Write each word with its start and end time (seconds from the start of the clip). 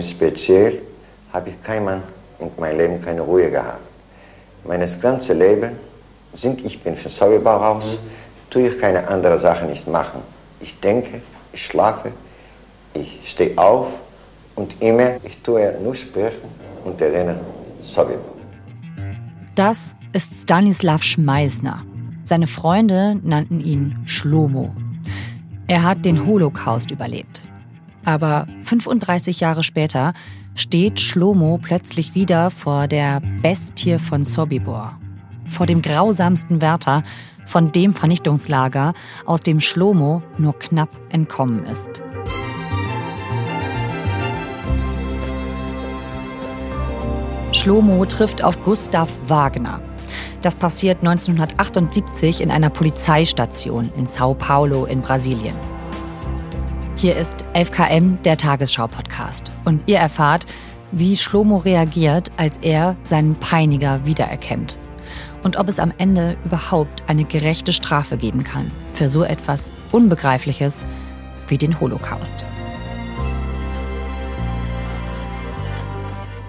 im 0.00 0.06
Speziell 0.06 0.80
habe 1.32 1.50
ich 1.50 1.60
kein 1.60 1.84
Mann 1.84 2.02
in 2.38 2.50
meinem 2.58 2.78
Leben 2.78 3.02
keine 3.02 3.20
Ruhe 3.20 3.50
gehabt. 3.50 3.82
Meines 4.64 4.98
ganze 4.98 5.34
Leben, 5.34 5.72
sind 6.32 6.64
ich 6.64 6.80
bin 6.82 6.96
von 6.96 7.10
Sobibor 7.10 7.52
raus, 7.52 7.98
tue 8.48 8.68
ich 8.68 8.78
keine 8.78 9.06
andere 9.08 9.38
Sache 9.38 9.66
nicht 9.66 9.86
machen. 9.86 10.22
Ich 10.60 10.78
denke, 10.80 11.20
ich 11.52 11.66
schlafe, 11.66 12.12
ich 12.94 13.20
stehe 13.24 13.56
auf 13.58 13.88
und 14.54 14.80
immer, 14.80 15.16
ich 15.22 15.38
tue 15.42 15.74
nur 15.82 15.94
sprechen 15.94 16.48
und 16.84 17.00
erinnern 17.00 17.40
Sobibor. 17.82 18.36
Das 19.54 19.94
ist 20.14 20.34
Stanislav 20.42 21.02
Schmeisner. 21.02 21.84
Seine 22.24 22.46
Freunde 22.46 23.18
nannten 23.22 23.60
ihn 23.60 23.96
Schlomo. 24.06 24.74
Er 25.66 25.82
hat 25.82 26.04
den 26.04 26.26
Holocaust 26.26 26.90
überlebt. 26.90 27.49
Aber 28.04 28.46
35 28.62 29.40
Jahre 29.40 29.62
später 29.62 30.14
steht 30.54 31.00
Schlomo 31.00 31.58
plötzlich 31.60 32.14
wieder 32.14 32.50
vor 32.50 32.88
der 32.88 33.20
Bestie 33.42 33.98
von 33.98 34.24
Sobibor, 34.24 34.98
vor 35.48 35.66
dem 35.66 35.82
grausamsten 35.82 36.60
Wärter, 36.60 37.02
von 37.46 37.72
dem 37.72 37.92
Vernichtungslager, 37.92 38.94
aus 39.26 39.40
dem 39.40 39.60
Schlomo 39.60 40.22
nur 40.38 40.58
knapp 40.58 40.90
entkommen 41.10 41.64
ist. 41.66 42.02
Schlomo 47.52 48.04
trifft 48.06 48.44
auf 48.44 48.62
Gustav 48.62 49.10
Wagner. 49.26 49.80
Das 50.40 50.54
passiert 50.54 50.98
1978 51.00 52.40
in 52.40 52.50
einer 52.50 52.70
Polizeistation 52.70 53.90
in 53.96 54.06
Sao 54.06 54.34
Paulo 54.34 54.86
in 54.86 55.02
Brasilien. 55.02 55.69
Hier 57.00 57.16
ist 57.16 57.34
11KM, 57.54 58.20
der 58.24 58.36
Tagesschau-Podcast. 58.36 59.50
Und 59.64 59.80
ihr 59.86 59.96
erfahrt, 59.96 60.44
wie 60.92 61.16
Schlomo 61.16 61.56
reagiert, 61.56 62.30
als 62.36 62.58
er 62.58 62.94
seinen 63.04 63.36
Peiniger 63.36 64.04
wiedererkennt. 64.04 64.76
Und 65.42 65.56
ob 65.56 65.68
es 65.68 65.78
am 65.78 65.94
Ende 65.96 66.36
überhaupt 66.44 67.02
eine 67.06 67.24
gerechte 67.24 67.72
Strafe 67.72 68.18
geben 68.18 68.44
kann 68.44 68.70
für 68.92 69.08
so 69.08 69.24
etwas 69.24 69.72
Unbegreifliches 69.92 70.84
wie 71.48 71.56
den 71.56 71.80
Holocaust. 71.80 72.44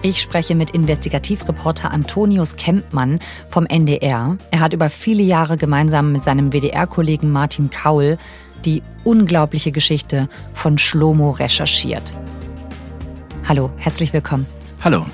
Ich 0.02 0.20
spreche 0.20 0.54
mit 0.54 0.72
Investigativreporter 0.72 1.92
Antonius 1.92 2.56
Kempmann 2.56 3.20
vom 3.48 3.64
NDR. 3.64 4.36
Er 4.50 4.60
hat 4.60 4.74
über 4.74 4.90
viele 4.90 5.22
Jahre 5.22 5.56
gemeinsam 5.56 6.12
mit 6.12 6.24
seinem 6.24 6.52
WDR-Kollegen 6.52 7.30
Martin 7.30 7.70
Kaul 7.70 8.18
die 8.64 8.82
unglaubliche 9.04 9.72
Geschichte 9.72 10.28
von 10.54 10.78
Schlomo 10.78 11.30
recherchiert. 11.30 12.14
Hallo, 13.48 13.70
herzlich 13.76 14.12
willkommen. 14.12 14.46
Hallo. 14.82 15.06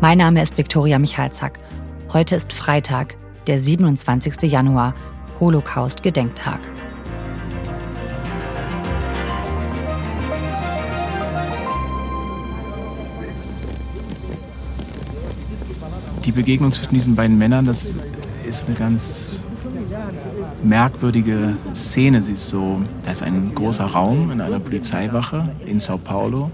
Mein 0.00 0.18
Name 0.18 0.42
ist 0.42 0.56
Viktoria 0.56 0.98
Michalzack. 0.98 1.58
Heute 2.12 2.36
ist 2.36 2.52
Freitag, 2.52 3.16
der 3.46 3.58
27. 3.58 4.50
Januar, 4.50 4.94
Holocaust-Gedenktag. 5.40 6.60
Die 16.24 16.32
Begegnung 16.32 16.72
zwischen 16.72 16.94
diesen 16.94 17.14
beiden 17.14 17.38
Männern, 17.38 17.64
das 17.64 17.96
ist 18.44 18.66
eine 18.66 18.76
ganz 18.76 19.40
merkwürdige 20.66 21.56
Szene. 21.74 22.20
Sie 22.22 22.32
ist 22.32 22.50
so, 22.50 22.80
da 23.04 23.10
ist 23.12 23.22
ein 23.22 23.52
großer 23.54 23.84
Raum 23.84 24.30
in 24.30 24.40
einer 24.40 24.58
Polizeiwache 24.58 25.48
in 25.64 25.78
Sao 25.78 25.98
Paulo 25.98 26.50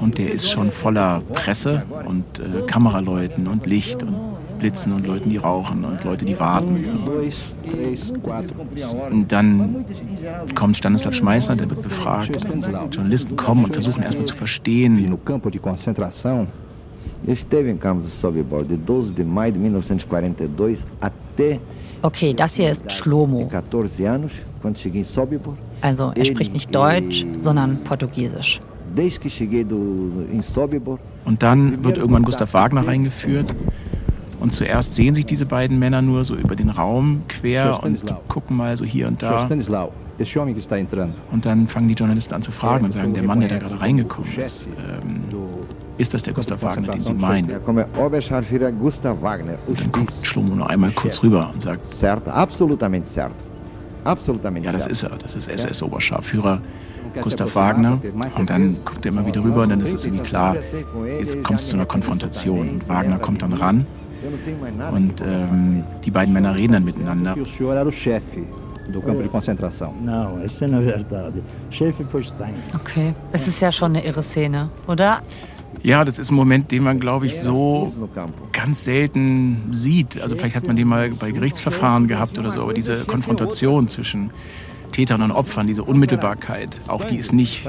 und 0.00 0.18
der 0.18 0.32
ist 0.32 0.50
schon 0.50 0.70
voller 0.70 1.22
Presse 1.32 1.82
und 2.06 2.24
äh, 2.38 2.66
Kameraleuten 2.66 3.46
und 3.46 3.66
Licht 3.66 4.02
und 4.02 4.14
Blitzen 4.58 4.92
und 4.92 5.06
Leuten, 5.06 5.30
die 5.30 5.36
rauchen 5.36 5.84
und 5.84 6.04
Leute, 6.04 6.24
die 6.24 6.38
warten. 6.38 6.86
Und 9.10 9.32
dann 9.32 9.84
kommt 10.54 10.76
Stanislav 10.76 11.12
Schmeißer, 11.14 11.56
der 11.56 11.68
wird 11.68 11.82
befragt. 11.82 12.46
Journalisten 12.90 13.36
kommen 13.36 13.64
und 13.64 13.72
versuchen 13.72 14.02
erstmal 14.02 14.26
zu 14.26 14.36
verstehen. 14.36 15.18
Eu 17.26 17.32
esteve 17.32 17.70
em 17.70 17.78
Campos 17.78 18.04
do 18.04 18.10
Sobibor 18.10 18.64
de 18.64 18.76
12 18.76 19.14
de 19.14 19.24
maio 19.24 19.52
de 19.52 19.58
1942 19.58 20.84
até 21.00 21.58
Okay, 22.04 22.34
das 22.34 22.56
hier 22.56 22.70
ist 22.70 22.92
Schlomo. 22.92 23.48
14 23.48 24.06
anos, 24.06 24.30
quando 24.60 24.78
cheguei 24.78 24.98
em 24.98 25.04
Sobibor. 25.06 25.56
Also 25.80 26.12
er 26.14 26.26
spricht 26.26 26.52
nicht 26.52 26.74
Deutsch, 26.74 27.24
sondern 27.40 27.82
Portugiesisch. 27.82 28.60
Und 31.24 31.42
dann 31.42 31.82
wird 31.82 31.96
irgendwann 31.96 32.24
Gustav 32.24 32.52
Wagner 32.52 32.86
reingeführt. 32.86 33.54
Und 34.38 34.52
zuerst 34.52 34.94
sehen 34.94 35.14
sich 35.14 35.24
diese 35.24 35.46
beiden 35.46 35.78
Männer 35.78 36.02
nur 36.02 36.26
so 36.26 36.34
über 36.34 36.56
den 36.56 36.68
Raum 36.68 37.22
quer 37.26 37.82
und 37.82 38.02
gucken 38.28 38.58
mal 38.58 38.76
so 38.76 38.84
hier 38.84 39.08
und 39.08 39.22
da. 39.22 39.48
Und 41.32 41.46
dann 41.46 41.68
fangen 41.68 41.88
die 41.88 41.94
Journalisten 41.94 42.34
an 42.34 42.42
zu 42.42 42.52
fragen 42.52 42.84
und 42.84 42.92
sagen, 42.92 43.14
der 43.14 43.22
Mann, 43.22 43.40
der 43.40 43.48
da 43.48 43.56
gerade 43.56 43.80
reingekommen 43.80 44.30
ist, 44.36 44.66
ähm, 44.66 45.22
ist 45.98 46.14
das 46.14 46.22
der 46.22 46.34
Gustav 46.34 46.62
Wagner, 46.62 46.92
den 46.92 47.04
Sie 47.04 47.14
meinen? 47.14 47.48
Und 49.66 49.80
dann 49.80 49.92
guckt 49.92 50.12
Spitz. 50.12 50.26
Schlomo 50.26 50.54
nur 50.54 50.68
einmal 50.68 50.90
kurz 50.92 51.22
rüber 51.22 51.50
und 51.52 51.62
sagt, 51.62 52.00
ja, 54.64 54.72
das 54.72 54.86
ist 54.86 55.02
er, 55.02 55.10
das 55.10 55.34
ist 55.36 55.48
SS-Oberscharführer 55.48 56.60
Gustav 57.20 57.54
Wagner. 57.54 58.00
Und 58.36 58.50
dann 58.50 58.76
guckt 58.84 59.06
er 59.06 59.12
immer 59.12 59.24
wieder 59.26 59.42
rüber 59.42 59.62
und 59.62 59.70
dann 59.70 59.80
ist 59.80 59.92
es 59.94 60.04
irgendwie 60.04 60.24
klar, 60.24 60.56
jetzt 61.18 61.42
kommt 61.44 61.60
es 61.60 61.68
zu 61.68 61.76
einer 61.76 61.86
Konfrontation. 61.86 62.68
Und 62.68 62.88
Wagner 62.88 63.18
kommt 63.18 63.42
dann 63.42 63.52
ran 63.52 63.86
und 64.92 65.20
ähm, 65.20 65.84
die 66.04 66.10
beiden 66.10 66.32
Männer 66.32 66.54
reden 66.56 66.72
dann 66.72 66.84
miteinander. 66.84 67.36
Okay, 72.74 73.14
es 73.32 73.46
ist 73.48 73.60
ja 73.60 73.72
schon 73.72 73.90
eine 73.96 74.04
irre 74.04 74.22
Szene, 74.22 74.68
oder? 74.86 75.22
Ja, 75.82 76.04
das 76.04 76.18
ist 76.18 76.30
ein 76.30 76.34
Moment, 76.34 76.70
den 76.70 76.82
man, 76.82 77.00
glaube 77.00 77.26
ich, 77.26 77.38
so 77.38 77.92
ganz 78.52 78.84
selten 78.84 79.68
sieht. 79.72 80.20
Also 80.20 80.36
vielleicht 80.36 80.56
hat 80.56 80.66
man 80.66 80.76
den 80.76 80.88
mal 80.88 81.10
bei 81.10 81.30
Gerichtsverfahren 81.30 82.08
gehabt 82.08 82.38
oder 82.38 82.52
so, 82.52 82.62
aber 82.62 82.72
diese 82.72 83.04
Konfrontation 83.04 83.88
zwischen 83.88 84.30
Tätern 84.94 85.22
und 85.22 85.32
Opfern, 85.32 85.66
diese 85.66 85.82
Unmittelbarkeit, 85.82 86.80
auch 86.86 87.04
die 87.04 87.16
ist 87.16 87.32
nicht 87.32 87.68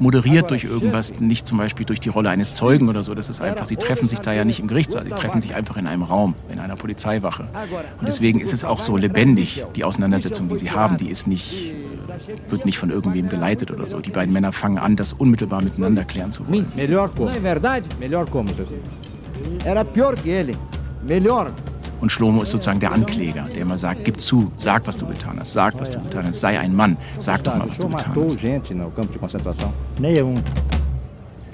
moderiert 0.00 0.50
durch 0.50 0.64
irgendwas, 0.64 1.20
nicht 1.20 1.46
zum 1.46 1.56
Beispiel 1.56 1.86
durch 1.86 2.00
die 2.00 2.08
Rolle 2.08 2.30
eines 2.30 2.52
Zeugen 2.52 2.88
oder 2.88 3.04
so. 3.04 3.14
Das 3.14 3.30
ist 3.30 3.40
einfach, 3.40 3.64
sie 3.64 3.76
treffen 3.76 4.08
sich 4.08 4.18
da 4.18 4.32
ja 4.32 4.44
nicht 4.44 4.58
im 4.58 4.66
Gerichtssaal, 4.66 5.04
sie 5.04 5.10
treffen 5.10 5.40
sich 5.40 5.54
einfach 5.54 5.76
in 5.76 5.86
einem 5.86 6.02
Raum, 6.02 6.34
in 6.52 6.58
einer 6.58 6.74
Polizeiwache. 6.74 7.46
Und 8.00 8.08
deswegen 8.08 8.40
ist 8.40 8.52
es 8.52 8.64
auch 8.64 8.80
so 8.80 8.96
lebendig, 8.96 9.64
die 9.76 9.84
Auseinandersetzung, 9.84 10.48
die 10.48 10.56
sie 10.56 10.72
haben, 10.72 10.96
die 10.96 11.10
ist 11.10 11.28
nicht, 11.28 11.76
wird 12.48 12.64
nicht 12.64 12.78
von 12.78 12.90
irgendwem 12.90 13.28
geleitet 13.28 13.70
oder 13.70 13.88
so. 13.88 14.00
Die 14.00 14.10
beiden 14.10 14.32
Männer 14.32 14.52
fangen 14.52 14.78
an, 14.78 14.96
das 14.96 15.12
unmittelbar 15.12 15.62
miteinander 15.62 16.04
klären 16.04 16.32
zu 16.32 16.46
wollen. 16.46 16.66
Und 22.00 22.10
Schlomo 22.10 22.42
ist 22.42 22.50
sozusagen 22.50 22.80
der 22.80 22.92
Ankläger, 22.92 23.44
der 23.54 23.62
immer 23.62 23.78
sagt, 23.78 24.04
gib 24.04 24.20
zu, 24.20 24.52
sag, 24.56 24.86
was 24.86 24.96
du 24.96 25.06
getan 25.06 25.38
hast, 25.38 25.52
sag, 25.52 25.78
was 25.80 25.90
du 25.90 26.00
getan 26.00 26.26
hast, 26.26 26.40
sei 26.40 26.58
ein 26.58 26.74
Mann, 26.74 26.96
sag 27.18 27.44
doch 27.44 27.56
mal, 27.56 27.68
was 27.68 27.78
du 27.78 27.88
getan 27.88 28.12
hast. 28.26 28.42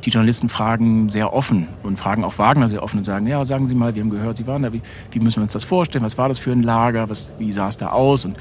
Die 0.05 0.11
Journalisten 0.11 0.49
fragen 0.49 1.11
sehr 1.11 1.35
offen 1.35 1.69
und 1.83 1.99
fragen 1.99 2.25
auch 2.25 2.39
Wagner 2.39 2.69
sehr 2.69 2.83
offen 2.83 2.99
und 2.99 3.05
sagen, 3.05 3.27
ja, 3.27 3.45
sagen 3.45 3.67
Sie 3.67 3.75
mal, 3.75 3.95
wir 3.95 4.03
haben 4.03 4.11
gehört, 4.11 4.39
Sie 4.39 4.47
waren 4.47 4.63
da, 4.63 4.73
wie, 4.73 4.81
wie 5.11 5.21
müssen 5.21 5.37
wir 5.37 5.43
uns 5.43 5.53
das 5.53 5.63
vorstellen, 5.65 6.05
was 6.05 6.17
war 6.17 6.29
das 6.29 6.39
für 6.39 6.53
ein 6.53 6.63
Lager, 6.63 7.11
was, 7.11 7.31
wie 7.39 7.53
sah 7.53 7.69
es 7.69 7.77
da 7.77 7.89
aus? 7.89 8.25
Und 8.25 8.37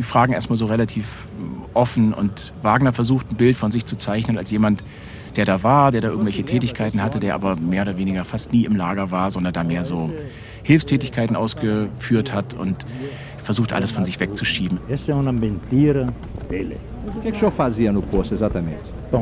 die 0.00 0.04
fragen 0.04 0.32
erstmal 0.32 0.56
so 0.56 0.64
relativ 0.64 1.26
mm, 1.38 1.76
offen 1.76 2.14
und 2.14 2.54
Wagner 2.62 2.94
versucht 2.94 3.30
ein 3.30 3.36
Bild 3.36 3.58
von 3.58 3.70
sich 3.70 3.84
zu 3.84 3.96
zeichnen 3.98 4.38
als 4.38 4.50
jemand, 4.50 4.82
der 5.36 5.44
da 5.44 5.62
war, 5.62 5.92
der 5.92 6.00
da 6.00 6.08
irgendwelche 6.08 6.42
Tätigkeiten 6.42 7.02
hatte, 7.02 7.20
der 7.20 7.34
aber 7.34 7.54
mehr 7.56 7.82
oder 7.82 7.98
weniger 7.98 8.24
fast 8.24 8.50
nie 8.50 8.64
im 8.64 8.76
Lager 8.76 9.10
war, 9.10 9.30
sondern 9.30 9.52
da 9.52 9.62
mehr 9.62 9.84
so 9.84 10.10
Hilfstätigkeiten 10.62 11.36
ausgeführt 11.36 12.32
hat 12.32 12.54
und 12.54 12.86
versucht 13.44 13.74
alles 13.74 13.92
von 13.92 14.04
sich 14.04 14.18
wegzuschieben. 14.18 14.78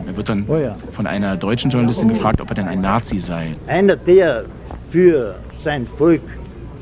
Er 0.06 0.17
wird 0.17 0.29
dann 0.29 0.44
olha, 0.47 0.76
von 0.93 1.08
einer 1.08 1.37
deutschen 1.37 1.73
Journalistin 1.73 2.06
gefragt, 2.06 2.41
ob 2.41 2.50
er 2.50 2.55
denn 2.55 2.69
ein 2.69 2.81
Nazi 2.81 3.19
sei. 3.19 3.56
einer, 3.67 3.97
der 3.97 4.44
für 4.93 5.35
sein 5.61 5.88
Volk 5.88 6.23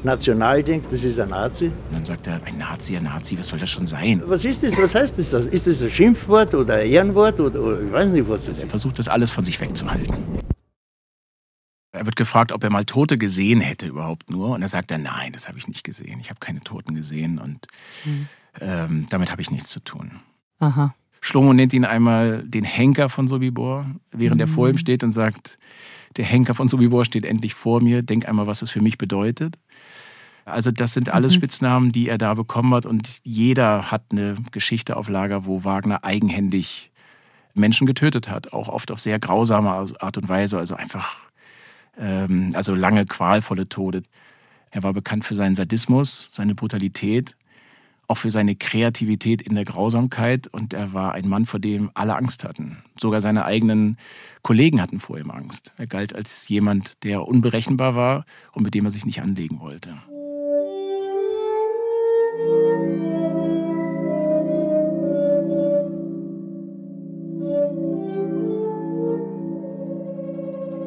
national 0.07 0.63
denkt, 0.63 0.91
das 0.91 1.03
ist 1.05 1.21
ein 1.21 1.29
Nazi. 1.29 1.67
Und 1.67 1.75
dann 1.93 2.05
sagt 2.07 2.27
er, 2.27 2.41
ein 2.43 2.57
Nazi, 2.59 2.97
ein 2.97 3.03
Nazi, 3.05 3.39
was 3.39 3.49
soll 3.49 3.59
das 3.59 3.69
schon 3.69 3.87
sein? 3.87 4.23
Was 4.27 4.45
ist 4.45 4.63
das? 4.63 4.77
Was 4.79 4.95
heißt 4.95 5.19
das? 5.19 5.33
Ist 5.33 5.67
das 5.67 5.83
ein 5.83 5.91
Schimpfwort 5.91 6.55
oder 6.55 6.77
ein 6.77 6.89
Ehrenwort 6.91 7.39
oder, 7.39 7.61
oder 7.61 7.83
ich 7.83 7.93
weiß 7.93 8.09
nicht, 8.09 8.29
was 8.29 8.47
das 8.47 8.57
Er 8.59 8.65
ist. 8.65 8.71
versucht 8.71 8.99
das 8.99 9.09
alles 9.09 9.31
von 9.31 9.45
sich 9.45 9.61
wegzuhalten. 9.61 10.17
Er 11.93 12.05
wird 12.05 12.17
gefragt, 12.17 12.53
ob 12.53 12.63
er 12.63 12.71
mal 12.71 12.85
Tote 12.85 13.17
gesehen 13.19 13.61
hätte 13.61 13.87
überhaupt 13.87 14.31
nur. 14.31 14.51
Und 14.51 14.63
er 14.63 14.69
sagt 14.69 14.91
dann, 14.91 15.03
nein, 15.03 15.33
das 15.33 15.49
habe 15.49 15.59
ich 15.59 15.69
nicht 15.69 15.85
gesehen. 15.85 16.21
Ich 16.21 16.31
habe 16.31 16.41
keine 16.41 16.61
Toten 16.61 16.95
gesehen 16.95 17.39
und 17.39 17.67
ähm, 18.61 19.07
damit 19.11 19.31
habe 19.31 19.43
ich 19.43 19.51
nichts 19.51 19.71
zu 19.71 19.81
tun. 19.81 20.21
Aha. 20.59 20.95
Schlomo 21.21 21.53
nennt 21.53 21.73
ihn 21.73 21.85
einmal 21.85 22.45
den 22.45 22.65
Henker 22.65 23.09
von 23.09 23.29
Sobibor, 23.29 23.87
während 24.13 24.41
er 24.41 24.47
vor 24.47 24.69
ihm 24.69 24.79
steht 24.79 25.03
und 25.03 25.13
sagt, 25.13 25.59
der 26.17 26.25
Henker 26.25 26.55
von 26.55 26.69
Sobibor 26.69 27.05
steht 27.05 27.25
endlich 27.25 27.55
vor 27.55 27.83
mir, 27.83 28.03
denk 28.03 28.29
einmal, 28.29 28.47
was 28.47 28.63
es 28.63 28.71
für 28.71 28.81
mich 28.81 28.97
bedeutet. 28.99 29.59
Also 30.47 30.71
das 30.71 30.95
sind 30.95 31.13
alles 31.13 31.33
mhm. 31.33 31.37
Spitznamen, 31.37 31.93
die 31.93 32.09
er 32.09 32.19
da 32.19 32.33
bekommen 32.35 32.73
hat 32.73 32.87
und 32.87 33.21
jeder 33.25 33.91
hat 33.91 34.05
eine 34.13 34.37
Geschichte 34.53 34.97
auf 34.97 35.09
Lager, 35.09 35.45
wo 35.45 35.65
Wagner 35.65 36.05
eigenhändig 36.05 36.93
Menschen 37.53 37.87
getötet 37.87 38.29
hat, 38.29 38.53
auch 38.53 38.69
oft 38.69 38.93
auf 38.93 39.01
sehr 39.01 39.19
grausame 39.19 39.71
Art 39.71 40.17
und 40.17 40.29
Weise, 40.29 40.59
also 40.59 40.77
einfach 40.77 41.17
ähm, 41.99 42.51
also 42.55 42.75
lange 42.75 43.07
qualvolle 43.07 43.69
Tode. 43.69 44.05
Er 44.71 44.85
war 44.85 44.93
bekannt 44.93 45.25
für 45.25 45.35
seinen 45.35 45.57
Sadismus, 45.57 46.29
seine 46.31 46.55
Brutalität, 46.55 47.37
auch 48.07 48.19
für 48.19 48.31
seine 48.31 48.55
Kreativität 48.55 49.43
in 49.43 49.57
der 49.57 49.65
Grausamkeit 49.65 50.47
und 50.47 50.75
er 50.75 50.93
war 50.93 51.13
ein 51.13 51.29
Mann, 51.29 51.47
vor 51.47 51.59
dem 51.59 51.91
alle 51.95 52.15
Angst 52.15 52.45
hatten. 52.45 52.85
Sogar 52.97 53.21
seine 53.21 53.47
eigenen 53.47 53.97
Kollegen 54.43 54.81
hatten 54.81 55.01
vor 55.01 55.19
ihm 55.19 55.33
Angst. 55.33 55.73
Er 55.77 55.89
galt 55.89 56.15
als 56.15 56.49
jemand, 56.49 57.03
der 57.03 57.27
unberechenbar 57.27 57.97
war 57.97 58.25
und 58.53 58.63
mit 58.63 58.75
dem 58.75 58.85
er 58.85 58.93
sich 58.93 59.07
nicht 59.07 59.23
anlegen 59.23 59.59
wollte. 59.59 59.97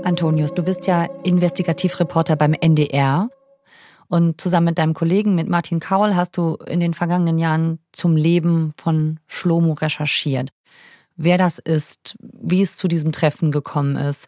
Antonius, 0.10 0.54
du 0.54 0.64
bist 0.64 0.88
ja 0.88 1.06
Investigativreporter 1.24 2.36
beim 2.36 2.54
NDR. 2.54 3.30
Und 4.08 4.42
zusammen 4.42 4.66
mit 4.66 4.80
deinem 4.80 4.96
Kollegen, 4.96 5.36
mit 5.36 5.48
Martin 5.48 5.80
Kaul, 5.80 6.16
hast 6.16 6.36
du 6.36 6.56
in 6.68 6.80
den 6.80 6.96
vergangenen 6.96 7.38
Jahren 7.38 7.78
zum 7.92 8.16
Leben 8.16 8.74
von 8.76 9.20
Schlomo 9.28 9.74
recherchiert. 9.74 10.50
Wer 11.16 11.38
das 11.38 11.60
ist, 11.60 12.18
wie 12.20 12.62
es 12.64 12.76
zu 12.76 12.88
diesem 12.88 13.12
Treffen 13.12 13.52
gekommen 13.52 13.98
ist. 13.98 14.28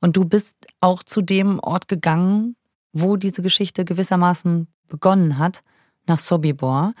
Und 0.00 0.16
du 0.16 0.24
bist 0.24 0.56
auch 0.80 1.02
zu 1.02 1.20
dem 1.20 1.60
Ort 1.60 1.88
gegangen, 1.88 2.56
wo 2.92 3.16
diese 3.16 3.42
Geschichte 3.42 3.84
gewissermaßen 3.84 4.66
begonnen 4.88 5.36
hat, 5.36 5.62
nach 6.08 6.18
Sobibor. 6.18 6.94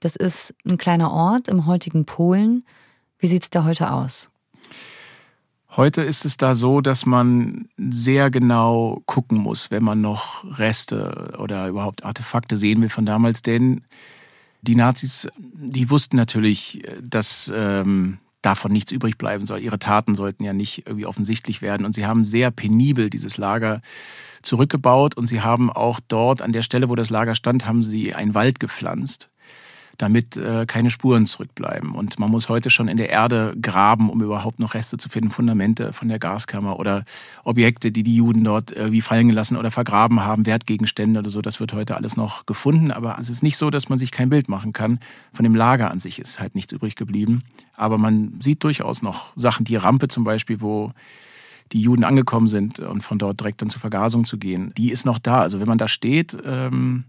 Das 0.00 0.16
ist 0.16 0.54
ein 0.64 0.78
kleiner 0.78 1.10
Ort 1.10 1.48
im 1.48 1.66
heutigen 1.66 2.04
Polen. 2.04 2.64
Wie 3.18 3.26
sieht 3.26 3.42
es 3.42 3.50
da 3.50 3.64
heute 3.64 3.90
aus? 3.90 4.30
Heute 5.76 6.00
ist 6.00 6.24
es 6.24 6.36
da 6.36 6.54
so, 6.54 6.80
dass 6.80 7.04
man 7.04 7.68
sehr 7.76 8.30
genau 8.30 9.02
gucken 9.06 9.38
muss, 9.38 9.70
wenn 9.70 9.84
man 9.84 10.00
noch 10.00 10.44
Reste 10.58 11.34
oder 11.38 11.68
überhaupt 11.68 12.04
Artefakte 12.04 12.56
sehen 12.56 12.80
will 12.80 12.88
von 12.88 13.04
damals, 13.04 13.42
denn 13.42 13.82
die 14.62 14.74
Nazis, 14.74 15.28
die 15.36 15.90
wussten 15.90 16.16
natürlich, 16.16 16.82
dass 17.02 17.52
ähm, 17.54 18.18
davon 18.48 18.72
nichts 18.72 18.92
übrig 18.92 19.18
bleiben 19.18 19.44
soll. 19.44 19.60
Ihre 19.60 19.78
Taten 19.78 20.14
sollten 20.14 20.42
ja 20.42 20.52
nicht 20.52 20.86
irgendwie 20.86 21.06
offensichtlich 21.06 21.60
werden. 21.60 21.84
Und 21.84 21.94
sie 21.94 22.06
haben 22.06 22.24
sehr 22.24 22.50
penibel 22.50 23.10
dieses 23.10 23.36
Lager 23.36 23.82
zurückgebaut. 24.42 25.16
Und 25.16 25.26
sie 25.26 25.42
haben 25.42 25.70
auch 25.70 26.00
dort 26.08 26.40
an 26.40 26.52
der 26.52 26.62
Stelle, 26.62 26.88
wo 26.88 26.94
das 26.94 27.10
Lager 27.10 27.34
stand, 27.34 27.66
haben 27.66 27.82
sie 27.82 28.14
einen 28.14 28.34
Wald 28.34 28.58
gepflanzt 28.58 29.30
damit 29.98 30.36
äh, 30.36 30.64
keine 30.66 30.90
Spuren 30.90 31.26
zurückbleiben. 31.26 31.92
Und 31.92 32.18
man 32.18 32.30
muss 32.30 32.48
heute 32.48 32.70
schon 32.70 32.88
in 32.88 32.96
der 32.96 33.10
Erde 33.10 33.54
graben, 33.60 34.08
um 34.10 34.22
überhaupt 34.22 34.60
noch 34.60 34.74
Reste 34.74 34.96
zu 34.96 35.08
finden, 35.08 35.30
Fundamente 35.30 35.92
von 35.92 36.08
der 36.08 36.20
Gaskammer 36.20 36.78
oder 36.78 37.04
Objekte, 37.44 37.90
die 37.90 38.04
die 38.04 38.14
Juden 38.14 38.44
dort 38.44 38.70
irgendwie 38.70 39.00
fallen 39.00 39.28
gelassen 39.28 39.56
oder 39.56 39.70
vergraben 39.72 40.24
haben, 40.24 40.46
Wertgegenstände 40.46 41.18
oder 41.18 41.30
so. 41.30 41.42
Das 41.42 41.58
wird 41.58 41.72
heute 41.72 41.96
alles 41.96 42.16
noch 42.16 42.46
gefunden. 42.46 42.92
Aber 42.92 43.16
es 43.18 43.28
ist 43.28 43.42
nicht 43.42 43.56
so, 43.56 43.70
dass 43.70 43.88
man 43.88 43.98
sich 43.98 44.12
kein 44.12 44.30
Bild 44.30 44.48
machen 44.48 44.72
kann. 44.72 45.00
Von 45.32 45.42
dem 45.42 45.56
Lager 45.56 45.90
an 45.90 45.98
sich 45.98 46.20
ist 46.20 46.38
halt 46.40 46.54
nichts 46.54 46.72
übrig 46.72 46.94
geblieben. 46.94 47.42
Aber 47.76 47.98
man 47.98 48.40
sieht 48.40 48.62
durchaus 48.62 49.02
noch 49.02 49.32
Sachen, 49.36 49.64
die 49.64 49.76
Rampe 49.76 50.06
zum 50.06 50.22
Beispiel, 50.22 50.60
wo 50.60 50.92
die 51.72 51.80
Juden 51.80 52.04
angekommen 52.04 52.48
sind 52.48 52.80
und 52.80 53.02
von 53.02 53.18
dort 53.18 53.40
direkt 53.40 53.62
dann 53.62 53.70
zur 53.70 53.80
Vergasung 53.80 54.24
zu 54.24 54.38
gehen, 54.38 54.72
die 54.76 54.90
ist 54.90 55.04
noch 55.04 55.18
da. 55.18 55.40
Also 55.40 55.60
wenn 55.60 55.68
man 55.68 55.78
da 55.78 55.88
steht, 55.88 56.36
ähm, 56.44 57.04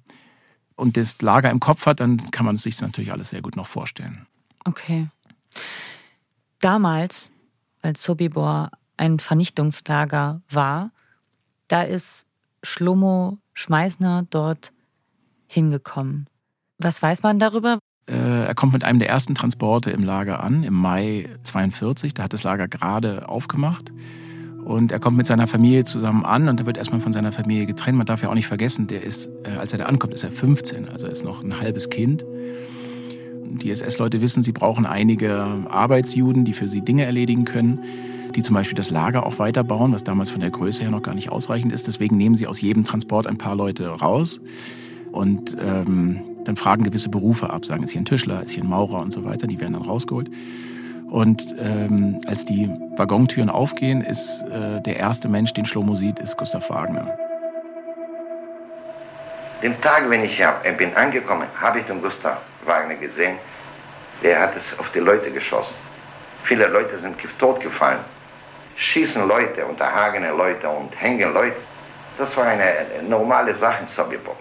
und 0.80 0.98
das 0.98 1.22
Lager 1.22 1.52
im 1.52 1.60
Kopf 1.60 1.86
hat, 1.86 2.00
dann 2.00 2.18
kann 2.32 2.46
man 2.46 2.56
es 2.56 2.64
sich 2.64 2.80
natürlich 2.82 3.12
alles 3.12 3.30
sehr 3.30 3.42
gut 3.42 3.56
noch 3.56 3.68
vorstellen. 3.68 4.26
Okay. 4.66 5.08
Damals, 6.60 7.32
als 7.82 8.04
Sobibor 8.04 8.72
ein 8.98 9.20
Vernichtungslager 9.20 10.42
war, 10.50 10.92
da 11.68 11.84
ist 11.84 12.26
Schlomo 12.64 13.38
Schmeißner 13.54 14.26
dort 14.30 14.72
hingekommen. 15.48 16.28
Was 16.78 17.02
weiß 17.02 17.24
man 17.24 17.40
darüber? 17.40 17.80
Äh, 18.08 18.46
er 18.46 18.56
kommt 18.56 18.74
mit 18.74 18.84
einem 18.84 19.00
der 19.00 19.10
ersten 19.10 19.36
Transporte 19.36 19.92
im 19.92 20.04
Lager 20.04 20.42
an, 20.44 20.64
im 20.64 20.74
Mai 20.74 21.30
42. 21.44 22.14
Da 22.14 22.24
hat 22.24 22.34
das 22.34 22.44
Lager 22.44 22.68
gerade 22.68 23.28
aufgemacht. 23.30 23.92
Und 24.64 24.92
er 24.92 25.00
kommt 25.00 25.18
mit 25.18 25.26
seiner 25.26 25.48
Familie 25.48 25.84
zusammen 25.84 26.26
an 26.26 26.48
und 26.48 26.60
er 26.60 26.66
wird 26.66 26.78
erstmal 26.78 27.00
von 27.00 27.12
seiner 27.12 27.32
Familie 27.32 27.66
getrennt. 27.66 27.98
Man 27.98 28.06
darf 28.06 28.22
ja 28.22 28.30
auch 28.30 28.36
nicht 28.36 28.48
vergessen, 28.48 28.88
der 28.88 29.04
ist, 29.04 29.30
äh, 29.44 29.58
als 29.58 29.74
er 29.74 29.80
da 29.80 29.86
ankommt, 29.86 30.14
ist 30.14 30.24
er 30.24 30.32
15, 30.32 30.90
also 30.90 31.08
er 31.08 31.14
ist 31.14 31.24
noch 31.24 31.44
ein 31.44 31.60
halbes 31.60 31.90
Kind. 31.90 32.26
Die 33.62 33.72
SS-Leute 33.72 34.22
wissen, 34.22 34.44
sie 34.44 34.52
brauchen 34.52 34.86
einige 34.86 35.46
Arbeitsjuden, 35.70 36.46
die 36.46 36.54
für 36.54 36.68
sie 36.68 36.82
Dinge 36.82 37.06
erledigen 37.06 37.46
können, 37.46 37.80
die 38.36 38.44
zum 38.44 38.54
Beispiel 38.54 38.76
das 38.76 38.92
Lager 38.92 39.26
auch 39.26 39.40
weiterbauen, 39.40 39.92
was 39.92 40.04
damals 40.04 40.30
von 40.30 40.42
der 40.42 40.52
Größe 40.52 40.84
her 40.84 40.92
noch 40.92 41.02
gar 41.02 41.16
nicht 41.16 41.32
ausreichend 41.32 41.74
ist. 41.74 41.88
Deswegen 41.88 42.16
nehmen 42.18 42.36
sie 42.36 42.46
aus 42.46 42.62
jedem 42.62 42.84
Transport 42.84 43.26
ein 43.26 43.38
paar 43.38 43.56
Leute 43.56 43.88
raus 43.88 44.40
und 45.12 45.58
ähm, 45.60 46.22
dann 46.46 46.56
fragen 46.56 46.84
gewisse 46.84 47.10
Berufe 47.10 47.50
ab, 47.50 47.66
sagen, 47.66 47.84
ist 47.84 47.92
hier 47.92 48.02
ein 48.02 48.06
Tischler, 48.06 48.42
ist 48.44 48.52
hier 48.52 48.64
ein 48.64 48.70
Maurer 48.70 49.02
und 49.02 49.12
so 49.12 49.26
weiter. 49.26 49.48
Die 49.48 49.60
werden 49.60 49.74
dann 49.74 49.82
rausgeholt. 49.82 50.30
Und 51.10 51.56
ähm, 51.58 52.20
als 52.28 52.46
die 52.46 52.70
Waggontüren 52.96 53.50
aufgehen, 53.50 54.02
ist 54.02 54.44
äh, 54.44 54.80
der 54.82 54.98
erste 54.98 55.28
Mensch, 55.28 55.54
den 55.54 55.66
Schlomo 55.66 55.96
sieht, 55.96 56.20
ist 56.20 56.38
Gustav 56.38 56.70
Wagner. 56.70 57.18
Dem 59.64 59.80
Tag, 59.82 60.10
wenn 60.10 60.24
ich 60.24 60.42
bin 60.78 60.94
angekommen, 60.94 61.48
habe 61.60 61.80
ich 61.80 61.86
den 61.86 62.02
Gustav 62.02 62.38
Wagner 62.64 62.96
gesehen. 62.96 63.38
Der 64.22 64.40
hat 64.40 64.56
es 64.56 64.78
auf 64.78 64.92
die 64.92 65.00
Leute 65.00 65.32
geschossen. 65.32 65.76
Viele 66.44 66.68
Leute 66.68 66.98
sind 67.00 67.18
totgefallen. 67.40 68.00
Schießen 68.76 69.28
Leute, 69.28 69.66
unterhagene 69.66 70.32
Leute 70.32 70.70
und 70.70 70.90
hängen 71.02 71.34
Leute. 71.34 71.58
Das 72.18 72.38
war 72.38 72.46
eine 72.46 73.04
normale 73.08 73.56
Sache 73.56 73.82
in 73.82 73.88
Sobibor. 73.88 74.38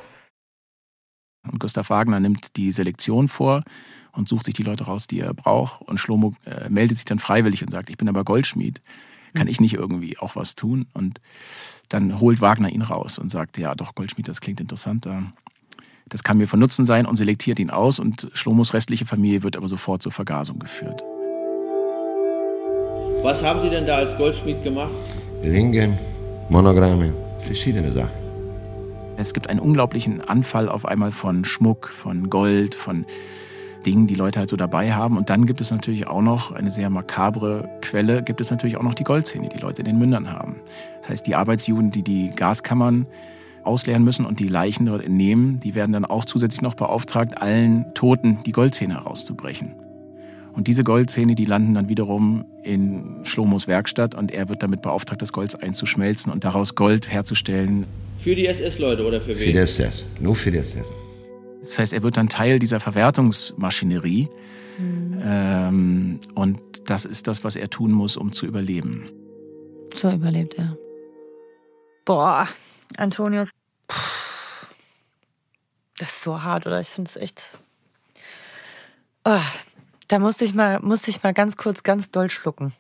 Und 1.51 1.59
Gustav 1.59 1.89
Wagner 1.91 2.21
nimmt 2.21 2.57
die 2.57 2.71
Selektion 2.73 3.27
vor 3.27 3.63
und 4.19 4.29
sucht 4.29 4.47
sich 4.47 4.55
die 4.55 4.65
Leute 4.65 4.85
raus, 4.85 5.07
die 5.07 5.21
er 5.21 5.33
braucht. 5.33 5.81
Und 5.83 5.99
Schlomo 5.99 6.35
äh, 6.45 6.69
meldet 6.69 6.99
sich 6.99 7.07
dann 7.07 7.19
freiwillig 7.19 7.63
und 7.63 7.71
sagt, 7.71 7.89
ich 7.89 7.97
bin 7.97 8.09
aber 8.09 8.25
Goldschmied, 8.25 8.83
kann 9.33 9.45
mhm. 9.45 9.51
ich 9.51 9.61
nicht 9.61 9.75
irgendwie 9.75 10.19
auch 10.19 10.37
was 10.37 10.57
tun? 10.57 10.87
Und 10.93 11.21
dann 11.89 12.21
holt 12.21 12.41
Wagner 12.41 12.69
ihn 12.71 12.83
raus 12.83 13.19
und 13.19 13.31
sagt, 13.31 13.57
ja 13.57 13.75
doch, 13.75 13.95
Goldschmied, 13.95 14.29
das 14.29 14.41
klingt 14.41 14.61
interessant, 14.61 15.09
das 16.09 16.23
kann 16.23 16.39
mir 16.39 16.47
von 16.49 16.61
Nutzen 16.61 16.85
sein 16.85 17.07
und 17.07 17.17
selektiert 17.17 17.59
ihn 17.59 17.71
aus 17.71 17.99
und 17.99 18.31
Schlomos 18.35 18.75
restliche 18.75 19.07
Familie 19.07 19.43
wird 19.43 19.57
aber 19.57 19.69
sofort 19.69 20.03
zur 20.03 20.13
Vergasung 20.13 20.59
geführt. 20.59 21.03
Was 23.23 23.43
haben 23.43 23.63
Sie 23.63 23.71
denn 23.71 23.87
da 23.87 23.97
als 23.97 24.17
Goldschmied 24.17 24.63
gemacht? 24.63 24.93
Ringe, 25.43 25.99
Monogramme, 26.49 27.13
verschiedene 27.45 27.91
Sachen. 27.93 28.29
Es 29.17 29.35
gibt 29.35 29.51
einen 29.51 29.61
unglaublichen 29.61 30.21
Anfall 30.21 30.69
auf 30.69 30.87
einmal 30.87 31.11
von 31.11 31.45
Schmuck, 31.45 31.89
von 31.89 32.31
Gold, 32.31 32.75
von 32.75 33.05
Dingen, 33.87 34.07
die 34.07 34.15
Leute 34.15 34.39
halt 34.39 34.51
so 34.51 34.57
dabei 34.57 34.93
haben. 34.93 35.17
Und 35.17 35.31
dann 35.31 35.47
gibt 35.47 35.61
es 35.61 35.71
natürlich 35.71 36.07
auch 36.07 36.23
noch 36.23 36.53
eine 36.53 36.71
sehr 36.71 36.91
makabre 36.91 37.69
Quelle, 37.81 38.23
gibt 38.23 38.41
es 38.41 38.51
natürlich 38.51 38.77
auch 38.77 38.83
noch 38.83 38.95
die 38.95 39.05
Goldzähne, 39.05 39.49
die 39.49 39.59
Leute 39.59 39.83
in 39.83 39.87
den 39.87 39.99
Mündern 39.99 40.31
haben. 40.33 40.57
Das 41.01 41.11
heißt, 41.11 41.27
die 41.27 41.35
Arbeitsjuden, 41.35 41.91
die 41.91 42.03
die 42.03 42.31
Gaskammern 42.35 43.07
ausleeren 43.65 44.05
müssen 44.05 44.25
und 44.25 44.41
die 44.41 44.49
Leichen 44.49 44.87
dort 44.87 45.05
entnehmen, 45.05 45.61
die 45.61 45.75
werden 45.75 45.93
dann 45.93 46.05
auch 46.05 46.25
zusätzlich 46.25 46.63
noch 46.63 46.75
beauftragt, 46.75 47.41
allen 47.41 47.87
Toten 47.95 48.39
die 48.47 48.53
Goldzähne 48.53 48.95
herauszubrechen. 48.95 49.75
Und 50.55 50.67
diese 50.67 50.83
Goldzähne, 50.83 51.37
die 51.37 51.45
landen 51.45 51.75
dann 51.75 51.89
wiederum 51.89 52.45
in 52.65 53.21
Schlomos 53.23 53.69
Werkstatt 53.69 54.17
und 54.17 54.33
er 54.33 54.49
wird 54.49 54.63
damit 54.63 54.83
beauftragt, 54.83 55.23
das 55.23 55.33
Gold 55.33 55.63
einzuschmelzen 55.63 56.33
und 56.33 56.43
daraus 56.43 56.75
Gold 56.75 57.13
herzustellen. 57.13 57.87
Für 58.21 58.35
die 58.35 58.47
SS-Leute 58.47 59.07
oder 59.07 59.21
für 59.21 59.29
wen? 59.29 59.37
Für 59.37 59.53
die 59.53 59.59
SS, 59.59 60.05
nur 60.19 60.35
für 60.35 60.51
die 60.51 60.59
SS. 60.59 60.87
Das 61.61 61.79
heißt, 61.79 61.93
er 61.93 62.03
wird 62.03 62.17
dann 62.17 62.29
Teil 62.29 62.59
dieser 62.59 62.81
Verwertungsmaschinerie. 62.81 64.29
Mhm. 64.79 65.21
Ähm, 65.23 66.21
und 66.35 66.61
das 66.89 67.05
ist 67.05 67.27
das, 67.27 67.45
was 67.45 67.57
er 67.57 67.69
tun 67.69 67.93
muss, 67.93 68.17
um 68.17 68.33
zu 68.33 68.47
überleben. 68.47 69.11
So 69.95 70.11
überlebt 70.11 70.55
er. 70.55 70.77
Boah, 72.05 72.49
Antonius. 72.97 73.51
Das 75.99 76.11
ist 76.11 76.23
so 76.23 76.43
hart, 76.43 76.67
oder? 76.67 76.81
Ich 76.81 76.89
finde 76.89 77.09
es 77.09 77.17
echt. 77.17 77.59
Oh, 79.25 79.41
da 80.07 80.19
musste 80.19 80.45
ich, 80.45 80.55
mal, 80.55 80.81
musste 80.81 81.11
ich 81.11 81.23
mal 81.23 81.35
ganz 81.35 81.57
kurz 81.57 81.83
ganz 81.83 82.11
doll 82.11 82.31
schlucken. 82.31 82.73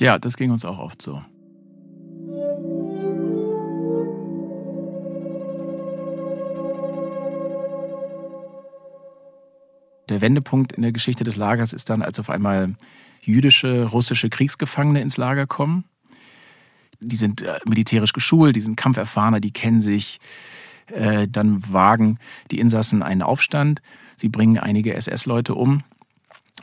Ja, 0.00 0.18
das 0.18 0.36
ging 0.36 0.50
uns 0.50 0.64
auch 0.64 0.78
oft 0.78 1.00
so. 1.00 1.22
Der 10.14 10.20
Wendepunkt 10.20 10.72
in 10.72 10.82
der 10.82 10.92
Geschichte 10.92 11.24
des 11.24 11.34
Lagers 11.34 11.72
ist 11.72 11.90
dann, 11.90 12.00
als 12.00 12.20
auf 12.20 12.30
einmal 12.30 12.74
jüdische, 13.20 13.86
russische 13.86 14.30
Kriegsgefangene 14.30 15.00
ins 15.00 15.16
Lager 15.16 15.48
kommen. 15.48 15.84
Die 17.00 17.16
sind 17.16 17.42
äh, 17.42 17.58
militärisch 17.66 18.12
geschult, 18.12 18.54
die 18.54 18.60
sind 18.60 18.76
kampferfahrener, 18.76 19.40
die 19.40 19.50
kennen 19.50 19.80
sich. 19.80 20.20
Äh, 20.86 21.26
dann 21.28 21.72
wagen 21.72 22.18
die 22.52 22.60
Insassen 22.60 23.02
einen 23.02 23.22
Aufstand. 23.22 23.82
Sie 24.16 24.28
bringen 24.28 24.56
einige 24.56 24.94
SS-Leute 24.94 25.56
um 25.56 25.82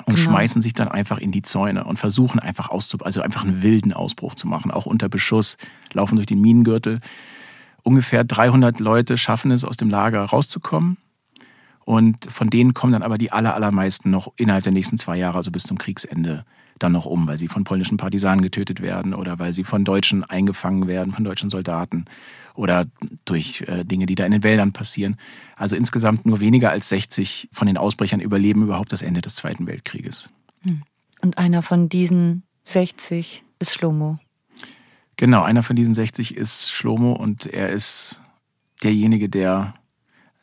und 0.06 0.16
genau. 0.16 0.30
schmeißen 0.30 0.62
sich 0.62 0.74
dann 0.74 0.88
einfach 0.88 1.18
in 1.18 1.34
die 1.34 1.42
Zäune 1.42 1.84
und 1.84 2.00
versuchen 2.00 2.40
einfach 2.40 2.70
auszu 2.70 3.00
also 3.00 3.22
einfach 3.22 3.44
einen 3.44 3.62
wilden 3.64 3.92
Ausbruch 3.92 4.36
zu 4.36 4.48
machen, 4.48 4.72
auch 4.72 4.86
unter 4.86 5.10
Beschuss, 5.10 5.58
laufen 5.92 6.16
durch 6.16 6.28
den 6.28 6.40
Minengürtel. 6.40 7.00
Ungefähr 7.84 8.24
300 8.24 8.80
Leute 8.80 9.18
schaffen 9.18 9.52
es, 9.52 9.66
aus 9.66 9.76
dem 9.76 9.90
Lager 9.90 10.24
rauszukommen. 10.24 10.96
Und 11.92 12.32
von 12.32 12.50
denen 12.50 12.74
kommen 12.74 12.94
dann 12.94 13.04
aber 13.04 13.18
die 13.18 13.34
aller, 13.34 13.54
allermeisten 13.54 14.12
noch 14.12 14.32
innerhalb 14.38 14.64
der 14.64 14.72
nächsten 14.72 14.98
zwei 14.98 15.18
Jahre, 15.18 15.36
also 15.36 15.52
bis 15.52 15.64
zum 15.64 15.78
Kriegsende, 15.78 16.46
dann 16.80 16.94
noch 16.94 17.06
um, 17.06 17.28
weil 17.28 17.38
sie 17.38 17.50
von 17.50 17.66
polnischen 17.66 17.98
Partisanen 17.98 18.42
getötet 18.42 18.82
werden 18.82 19.14
oder 19.14 19.40
weil 19.40 19.52
sie 19.52 19.66
von 19.66 19.84
Deutschen 19.84 20.24
eingefangen 20.24 20.88
werden, 20.88 21.12
von 21.12 21.26
deutschen 21.26 21.50
Soldaten 21.50 22.06
oder 22.54 22.86
durch 23.26 23.66
äh, 23.68 23.84
Dinge, 23.84 24.06
die 24.06 24.16
da 24.16 24.24
in 24.24 24.32
den 24.32 24.42
Wäldern 24.42 24.72
passieren. 24.72 25.18
Also 25.58 25.76
insgesamt 25.76 26.26
nur 26.26 26.40
weniger 26.40 26.72
als 26.72 26.88
60 26.88 27.50
von 27.52 27.68
den 27.68 27.76
Ausbrechern 27.76 28.22
überleben 28.22 28.64
überhaupt 28.64 28.94
das 28.94 29.02
Ende 29.02 29.20
des 29.20 29.36
Zweiten 29.36 29.68
Weltkrieges. 29.68 30.30
Hm. 30.62 30.84
Und 31.20 31.40
einer 31.40 31.62
von 31.62 31.90
diesen 31.90 32.44
60 32.64 33.44
ist 33.60 33.74
Schlomo. 33.74 34.18
Genau, 35.18 35.44
einer 35.44 35.62
von 35.62 35.76
diesen 35.76 35.94
60 35.94 36.38
ist 36.38 36.72
Schlomo 36.72 37.12
und 37.12 37.48
er 37.48 37.68
ist 37.68 38.22
derjenige, 38.82 39.28
der 39.28 39.74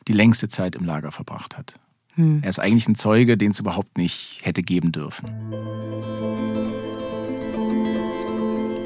die 0.08 0.12
längste 0.12 0.48
Zeit 0.48 0.74
im 0.74 0.84
Lager 0.84 1.12
verbracht 1.12 1.56
hat. 1.56 1.78
Hm. 2.14 2.40
Er 2.42 2.48
ist 2.48 2.58
eigentlich 2.58 2.88
ein 2.88 2.94
Zeuge, 2.94 3.36
den 3.36 3.52
es 3.52 3.60
überhaupt 3.60 3.96
nicht 3.96 4.40
hätte 4.42 4.62
geben 4.62 4.90
dürfen. 4.90 5.28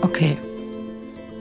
Okay. 0.02 0.36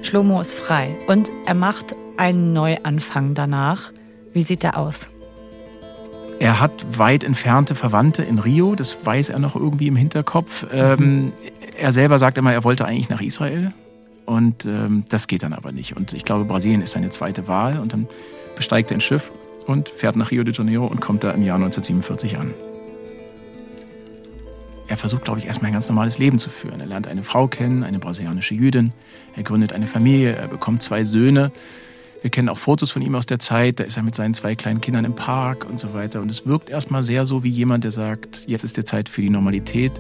Schlomo 0.04 0.40
ist 0.40 0.54
frei 0.54 0.96
und 1.08 1.30
er 1.46 1.56
macht 1.56 1.96
einen 2.18 2.54
Neuanfang 2.54 3.34
danach. 3.34 3.92
Wie 4.34 4.42
sieht 4.42 4.64
er 4.64 4.78
aus? 4.78 5.10
Er 6.40 6.60
hat 6.60 6.98
weit 6.98 7.24
entfernte 7.24 7.76
Verwandte 7.76 8.24
in 8.24 8.40
Rio, 8.40 8.74
das 8.76 9.06
weiß 9.06 9.30
er 9.30 9.40
noch 9.40 9.56
irgendwie 9.56 9.88
im 9.88 9.96
Hinterkopf. 9.96 10.66
Ähm, 10.72 10.98
mhm. 11.00 11.32
er 11.78 11.92
selber 11.92 12.18
sagt 12.18 12.38
immer, 12.38 12.54
er 12.54 12.64
wollte 12.64 12.86
eigentlich 12.86 13.10
nach 13.10 13.22
Israel 13.22 13.74
und 14.26 14.66
ähm, 14.66 15.04
das 15.10 15.28
geht 15.28 15.44
dann 15.44 15.54
aber 15.54 15.72
nicht. 15.72 15.96
Und 15.98 16.14
ich 16.14 16.24
glaube, 16.24 16.46
Brasilien 16.46 16.82
ist 16.82 16.94
seine 16.94 17.12
zweite 17.12 17.48
Wahl 17.48 17.80
und 17.80 17.94
dann 17.94 18.08
besteigt 18.56 18.92
er 18.92 18.98
ein 18.98 19.02
Schiff 19.02 19.32
und 19.68 19.90
fährt 19.90 20.16
nach 20.16 20.32
Rio 20.32 20.44
de 20.44 20.54
Janeiro 20.54 20.86
und 20.86 21.02
kommt 21.02 21.24
da 21.24 21.32
im 21.32 21.44
Jahr 21.44 21.56
1947 21.56 22.38
an. 22.38 22.54
Er 24.88 24.98
versucht, 24.98 25.24
glaube 25.24 25.40
ich, 25.40 25.46
erstmal 25.46 25.70
ein 25.70 25.74
ganz 25.74 25.88
normales 25.88 26.18
Leben 26.18 26.38
zu 26.38 26.50
führen. 26.50 26.82
Er 26.82 26.86
lernt 26.86 27.08
eine 27.08 27.24
Frau 27.24 27.48
kennen, 27.48 27.84
eine 27.84 27.98
brasilianische 27.98 28.56
Jüdin. 28.56 28.92
Er 29.38 29.44
gründet 29.44 29.72
eine 29.72 29.88
Familie, 29.88 30.36
er 30.36 30.50
bekommt 30.50 30.84
zwei 30.84 31.06
Söhne. 31.06 31.52
Wir 32.22 32.30
kennen 32.30 32.50
auch 32.50 32.58
Fotos 32.58 32.92
von 32.92 33.02
ihm 33.02 33.16
aus 33.16 33.26
der 33.26 33.40
Zeit. 33.40 33.80
Da 33.80 33.86
ist 33.86 33.96
er 33.96 34.04
mit 34.04 34.16
seinen 34.16 34.34
zwei 34.34 34.54
kleinen 34.56 34.82
Kindern 34.82 35.06
im 35.06 35.16
Park 35.16 35.66
und 35.66 35.80
so 35.80 35.94
weiter. 35.94 36.22
Und 36.22 36.30
es 36.30 36.46
wirkt 36.46 36.70
erstmal 36.70 37.04
sehr 37.04 37.26
so 37.26 37.44
wie 37.44 37.50
jemand, 37.50 37.86
der 37.86 37.92
sagt, 37.92 38.48
jetzt 38.48 38.66
ist 38.66 38.76
die 38.76 38.84
Zeit 38.84 39.08
für 39.08 39.22
die 39.22 39.30
Normalität. 39.30 39.94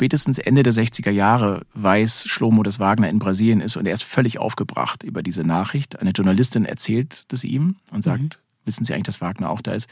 Spätestens 0.00 0.38
Ende 0.38 0.62
der 0.62 0.72
60er 0.72 1.10
Jahre 1.10 1.60
weiß 1.74 2.24
Schlomo, 2.26 2.62
dass 2.62 2.78
Wagner 2.78 3.10
in 3.10 3.18
Brasilien 3.18 3.60
ist 3.60 3.76
und 3.76 3.84
er 3.84 3.92
ist 3.92 4.02
völlig 4.02 4.38
aufgebracht 4.38 5.02
über 5.02 5.22
diese 5.22 5.44
Nachricht. 5.44 6.00
Eine 6.00 6.12
Journalistin 6.12 6.64
erzählt 6.64 7.30
das 7.30 7.44
ihm 7.44 7.76
und 7.90 8.00
sagt, 8.00 8.22
mhm. 8.22 8.64
wissen 8.64 8.86
Sie 8.86 8.94
eigentlich, 8.94 9.04
dass 9.04 9.20
Wagner 9.20 9.50
auch 9.50 9.60
da 9.60 9.72
ist? 9.72 9.90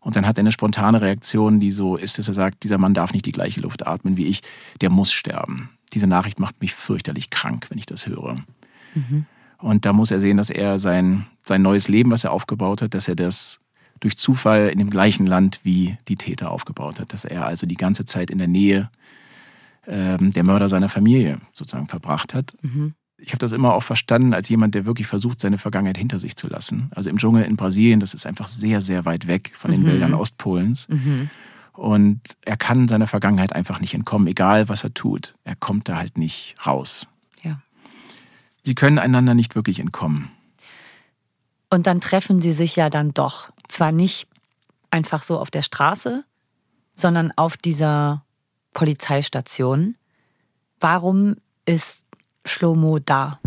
Und 0.00 0.16
dann 0.16 0.26
hat 0.26 0.38
er 0.38 0.40
eine 0.40 0.50
spontane 0.50 1.02
Reaktion, 1.02 1.60
die 1.60 1.72
so 1.72 1.98
ist, 1.98 2.16
dass 2.16 2.26
er 2.26 2.32
sagt, 2.32 2.64
dieser 2.64 2.78
Mann 2.78 2.94
darf 2.94 3.12
nicht 3.12 3.26
die 3.26 3.32
gleiche 3.32 3.60
Luft 3.60 3.86
atmen 3.86 4.16
wie 4.16 4.24
ich, 4.28 4.40
der 4.80 4.88
muss 4.88 5.12
sterben. 5.12 5.68
Diese 5.92 6.06
Nachricht 6.06 6.40
macht 6.40 6.62
mich 6.62 6.72
fürchterlich 6.72 7.28
krank, 7.28 7.66
wenn 7.68 7.76
ich 7.76 7.84
das 7.84 8.06
höre. 8.06 8.42
Mhm. 8.94 9.26
Und 9.58 9.84
da 9.84 9.92
muss 9.92 10.10
er 10.10 10.20
sehen, 10.20 10.38
dass 10.38 10.48
er 10.48 10.78
sein, 10.78 11.26
sein 11.42 11.60
neues 11.60 11.88
Leben, 11.88 12.10
was 12.10 12.24
er 12.24 12.32
aufgebaut 12.32 12.80
hat, 12.80 12.94
dass 12.94 13.08
er 13.08 13.14
das 13.14 13.60
durch 14.00 14.16
Zufall 14.16 14.70
in 14.70 14.78
dem 14.78 14.88
gleichen 14.88 15.26
Land 15.26 15.60
wie 15.64 15.98
die 16.08 16.16
Täter 16.16 16.50
aufgebaut 16.50 16.98
hat. 16.98 17.12
Dass 17.12 17.26
er 17.26 17.44
also 17.44 17.66
die 17.66 17.74
ganze 17.74 18.06
Zeit 18.06 18.30
in 18.30 18.38
der 18.38 18.48
Nähe 18.48 18.88
ähm, 19.86 20.30
der 20.30 20.44
Mörder 20.44 20.68
seiner 20.68 20.88
Familie 20.88 21.38
sozusagen 21.52 21.88
verbracht 21.88 22.34
hat. 22.34 22.54
Mhm. 22.62 22.94
Ich 23.16 23.30
habe 23.30 23.38
das 23.38 23.52
immer 23.52 23.74
auch 23.74 23.82
verstanden 23.82 24.34
als 24.34 24.48
jemand, 24.48 24.74
der 24.74 24.84
wirklich 24.84 25.06
versucht, 25.06 25.40
seine 25.40 25.56
Vergangenheit 25.56 25.96
hinter 25.96 26.18
sich 26.18 26.36
zu 26.36 26.46
lassen. 26.48 26.90
Also 26.94 27.08
im 27.10 27.16
Dschungel 27.16 27.44
in 27.44 27.56
Brasilien, 27.56 28.00
das 28.00 28.12
ist 28.12 28.26
einfach 28.26 28.46
sehr, 28.46 28.80
sehr 28.80 29.04
weit 29.04 29.26
weg 29.26 29.52
von 29.54 29.70
den 29.70 29.82
mhm. 29.82 29.86
Wäldern 29.86 30.14
Ostpolens. 30.14 30.88
Mhm. 30.88 31.30
Und 31.72 32.20
er 32.44 32.56
kann 32.56 32.86
seiner 32.86 33.06
Vergangenheit 33.06 33.52
einfach 33.52 33.80
nicht 33.80 33.94
entkommen, 33.94 34.28
egal 34.28 34.68
was 34.68 34.84
er 34.84 34.94
tut. 34.94 35.34
Er 35.44 35.56
kommt 35.56 35.88
da 35.88 35.96
halt 35.96 36.18
nicht 36.18 36.56
raus. 36.64 37.08
Ja. 37.42 37.60
Sie 38.62 38.74
können 38.74 38.98
einander 38.98 39.34
nicht 39.34 39.54
wirklich 39.56 39.80
entkommen. 39.80 40.30
Und 41.70 41.88
dann 41.88 42.00
treffen 42.00 42.40
sie 42.40 42.52
sich 42.52 42.76
ja 42.76 42.90
dann 42.90 43.12
doch. 43.12 43.50
Zwar 43.68 43.90
nicht 43.90 44.28
einfach 44.90 45.24
so 45.24 45.40
auf 45.40 45.50
der 45.50 45.62
Straße, 45.62 46.24
sondern 46.94 47.32
auf 47.32 47.56
dieser 47.56 48.24
Polizeistation. 48.74 49.94
Warum 50.80 51.36
ist 51.64 52.04
Schlomo 52.44 52.98
da? 52.98 53.40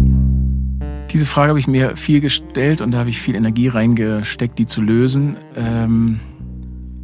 Diese 1.12 1.25
Frage 1.25 1.50
habe 1.50 1.60
ich 1.60 1.67
mir 1.67 1.96
viel 1.96 2.19
gestellt 2.19 2.81
und 2.81 2.91
da 2.91 3.00
habe 3.00 3.10
ich 3.10 3.22
viel 3.22 3.36
Energie 3.36 3.67
reingesteckt, 3.67 4.57
die 4.57 4.65
zu 4.65 4.81
lösen. 4.81 5.38
Ähm, 5.55 6.19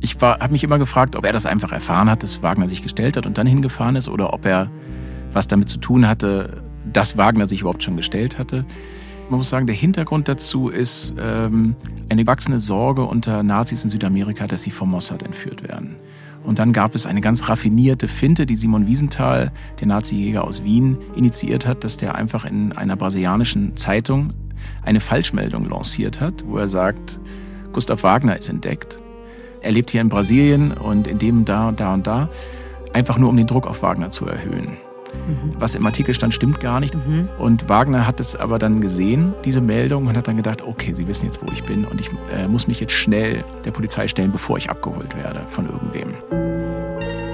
ich 0.02 0.18
habe 0.20 0.52
mich 0.52 0.64
immer 0.64 0.80
gefragt, 0.80 1.16
ob 1.16 1.26
er 1.26 1.32
das 1.32 1.46
einfach 1.46 1.72
erfahren 1.72 2.10
hat, 2.10 2.24
dass 2.24 2.42
Wagner 2.42 2.68
sich 2.68 2.84
gestellt 2.84 3.16
hat 3.16 3.26
und 3.26 3.38
dann 3.38 3.48
hingefahren 3.48 3.96
ist 3.96 4.10
oder 4.10 4.34
ob 4.34 4.46
er 4.46 4.70
was 5.32 5.48
damit 5.48 5.70
zu 5.70 5.78
tun 5.78 6.08
hatte, 6.08 6.64
dass 6.92 7.18
Wagner 7.18 7.46
sich 7.46 7.62
überhaupt 7.62 7.84
schon 7.84 7.96
gestellt 7.96 8.38
hatte. 8.38 8.66
Man 9.30 9.38
muss 9.38 9.50
sagen, 9.50 9.66
der 9.66 9.76
Hintergrund 9.76 10.28
dazu 10.28 10.68
ist 10.68 11.16
ähm, 11.18 11.76
eine 12.10 12.28
wachsende 12.28 12.60
Sorge 12.60 13.04
unter 13.04 13.42
Nazis 13.44 13.86
in 13.86 13.90
Südamerika, 13.90 14.48
dass 14.48 14.64
sie 14.64 14.72
vom 14.72 14.92
Mossad 14.92 15.24
entführt 15.24 15.64
werden. 15.64 15.96
Und 16.44 16.60
dann 16.60 16.74
gab 16.74 16.94
es 16.94 17.06
eine 17.06 17.22
ganz 17.22 17.48
raffinierte 17.48 18.08
Finte, 18.08 18.46
die 18.46 18.56
Simon 18.56 18.86
Wiesenthal, 18.86 19.52
der 19.80 19.88
Nazi-Jäger 19.88 20.44
aus 20.44 20.64
Wien, 20.64 20.98
initiiert 21.16 21.66
hat, 21.66 21.84
dass 21.84 21.98
der 21.98 22.16
einfach 22.16 22.46
in 22.46 22.74
einer 22.74 22.96
brasilianischen 22.96 23.78
Zeitung 23.78 24.34
eine 24.84 25.00
Falschmeldung 25.00 25.68
lanciert 25.68 26.22
hat, 26.22 26.44
wo 26.46 26.58
er 26.58 26.68
sagt, 26.68 27.20
Gustav 27.72 28.04
Wagner 28.04 28.38
ist 28.38 28.50
entdeckt. 28.50 29.00
Er 29.62 29.72
lebt 29.72 29.92
hier 29.92 30.02
in 30.02 30.10
Brasilien 30.10 30.72
und 30.72 31.08
in 31.08 31.18
dem 31.18 31.46
da 31.46 31.70
und 31.70 31.80
da 31.80 31.94
und 31.94 32.06
da, 32.06 32.30
einfach 32.92 33.18
nur 33.18 33.30
um 33.30 33.38
den 33.38 33.48
Druck 33.48 33.66
auf 33.66 33.82
Wagner 33.82 34.12
zu 34.12 34.26
erhöhen. 34.26 34.78
Mhm. 35.16 35.54
Was 35.58 35.76
im 35.76 35.86
Artikel 35.86 36.14
stand, 36.14 36.34
stimmt 36.34 36.60
gar 36.60 36.80
nicht. 36.80 36.96
Mhm. 36.96 37.30
Und 37.38 37.70
Wagner 37.70 38.08
hat 38.08 38.20
es 38.20 38.36
aber 38.36 38.60
dann 38.60 38.82
gesehen, 38.82 39.34
diese 39.46 39.62
Meldung, 39.62 40.08
und 40.08 40.18
hat 40.18 40.28
dann 40.28 40.38
gedacht, 40.38 40.62
okay, 40.62 40.94
Sie 40.94 41.08
wissen 41.08 41.26
jetzt, 41.26 41.42
wo 41.42 41.52
ich 41.52 41.64
bin 41.64 41.86
und 41.86 42.00
ich 42.00 42.10
äh, 42.36 42.48
muss 42.48 42.68
mich 42.68 42.80
jetzt 42.80 42.94
schnell 42.94 43.44
der 43.66 43.72
Polizei 43.72 44.08
stellen, 44.08 44.32
bevor 44.32 44.58
ich 44.58 44.70
abgeholt 44.70 45.16
werde 45.16 45.42
von 45.48 45.70
irgendwem. 45.70 46.14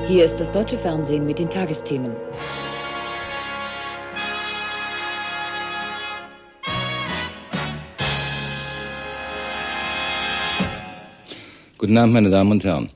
Hier 0.07 0.25
ist 0.25 0.39
das 0.39 0.51
deutsche 0.51 0.77
Fernsehen 0.77 1.25
mit 1.25 1.39
den 1.39 1.50
Tagesthemen. 1.50 2.12
Guten 11.77 11.98
Abend, 11.98 12.13
meine 12.13 12.29
Damen 12.29 12.51
und 12.51 12.63
Herren. 12.65 12.89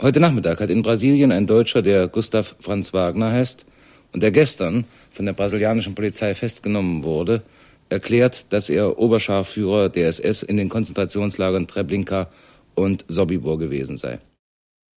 Heute 0.00 0.20
Nachmittag 0.20 0.60
hat 0.60 0.68
in 0.68 0.82
Brasilien 0.82 1.32
ein 1.32 1.46
Deutscher, 1.46 1.80
der 1.80 2.08
Gustav 2.08 2.56
Franz 2.60 2.92
Wagner 2.92 3.32
heißt, 3.32 3.64
und 4.12 4.22
der 4.22 4.30
gestern 4.30 4.84
von 5.10 5.26
der 5.26 5.32
brasilianischen 5.32 5.94
Polizei 5.94 6.34
festgenommen 6.34 7.02
wurde, 7.02 7.42
erklärt, 7.88 8.52
dass 8.52 8.70
er 8.70 8.98
Oberscharführer 8.98 9.88
der 9.88 10.08
SS 10.08 10.42
in 10.42 10.56
den 10.56 10.68
Konzentrationslagern 10.68 11.66
Treblinka 11.66 12.28
und 12.74 13.04
Sobibor 13.08 13.58
gewesen 13.58 13.96
sei. 13.96 14.18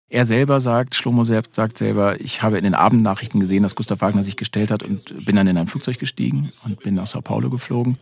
Er 0.07 0.25
selber 0.25 0.59
sagt, 0.59 0.93
Schlomo 0.93 1.23
selbst 1.23 1.55
sagt 1.55 1.79
selber, 1.79 2.21
ich 2.21 2.43
habe 2.43 2.59
in 2.59 2.63
den 2.63 2.75
Abendnachrichten 2.75 3.39
gesehen, 3.39 3.63
dass 3.63 3.75
Gustav 3.75 4.01
Wagner 4.01 4.21
sich 4.21 4.35
gestellt 4.35 4.69
hat 4.69 4.83
und 4.83 5.25
bin 5.25 5.35
dann 5.35 5.47
in 5.47 5.57
ein 5.57 5.65
Flugzeug 5.65 5.97
gestiegen 5.97 6.51
und 6.63 6.79
bin 6.81 6.93
nach 6.93 7.07
Sao 7.07 7.21
Paulo 7.21 7.49
geflogen. 7.49 7.97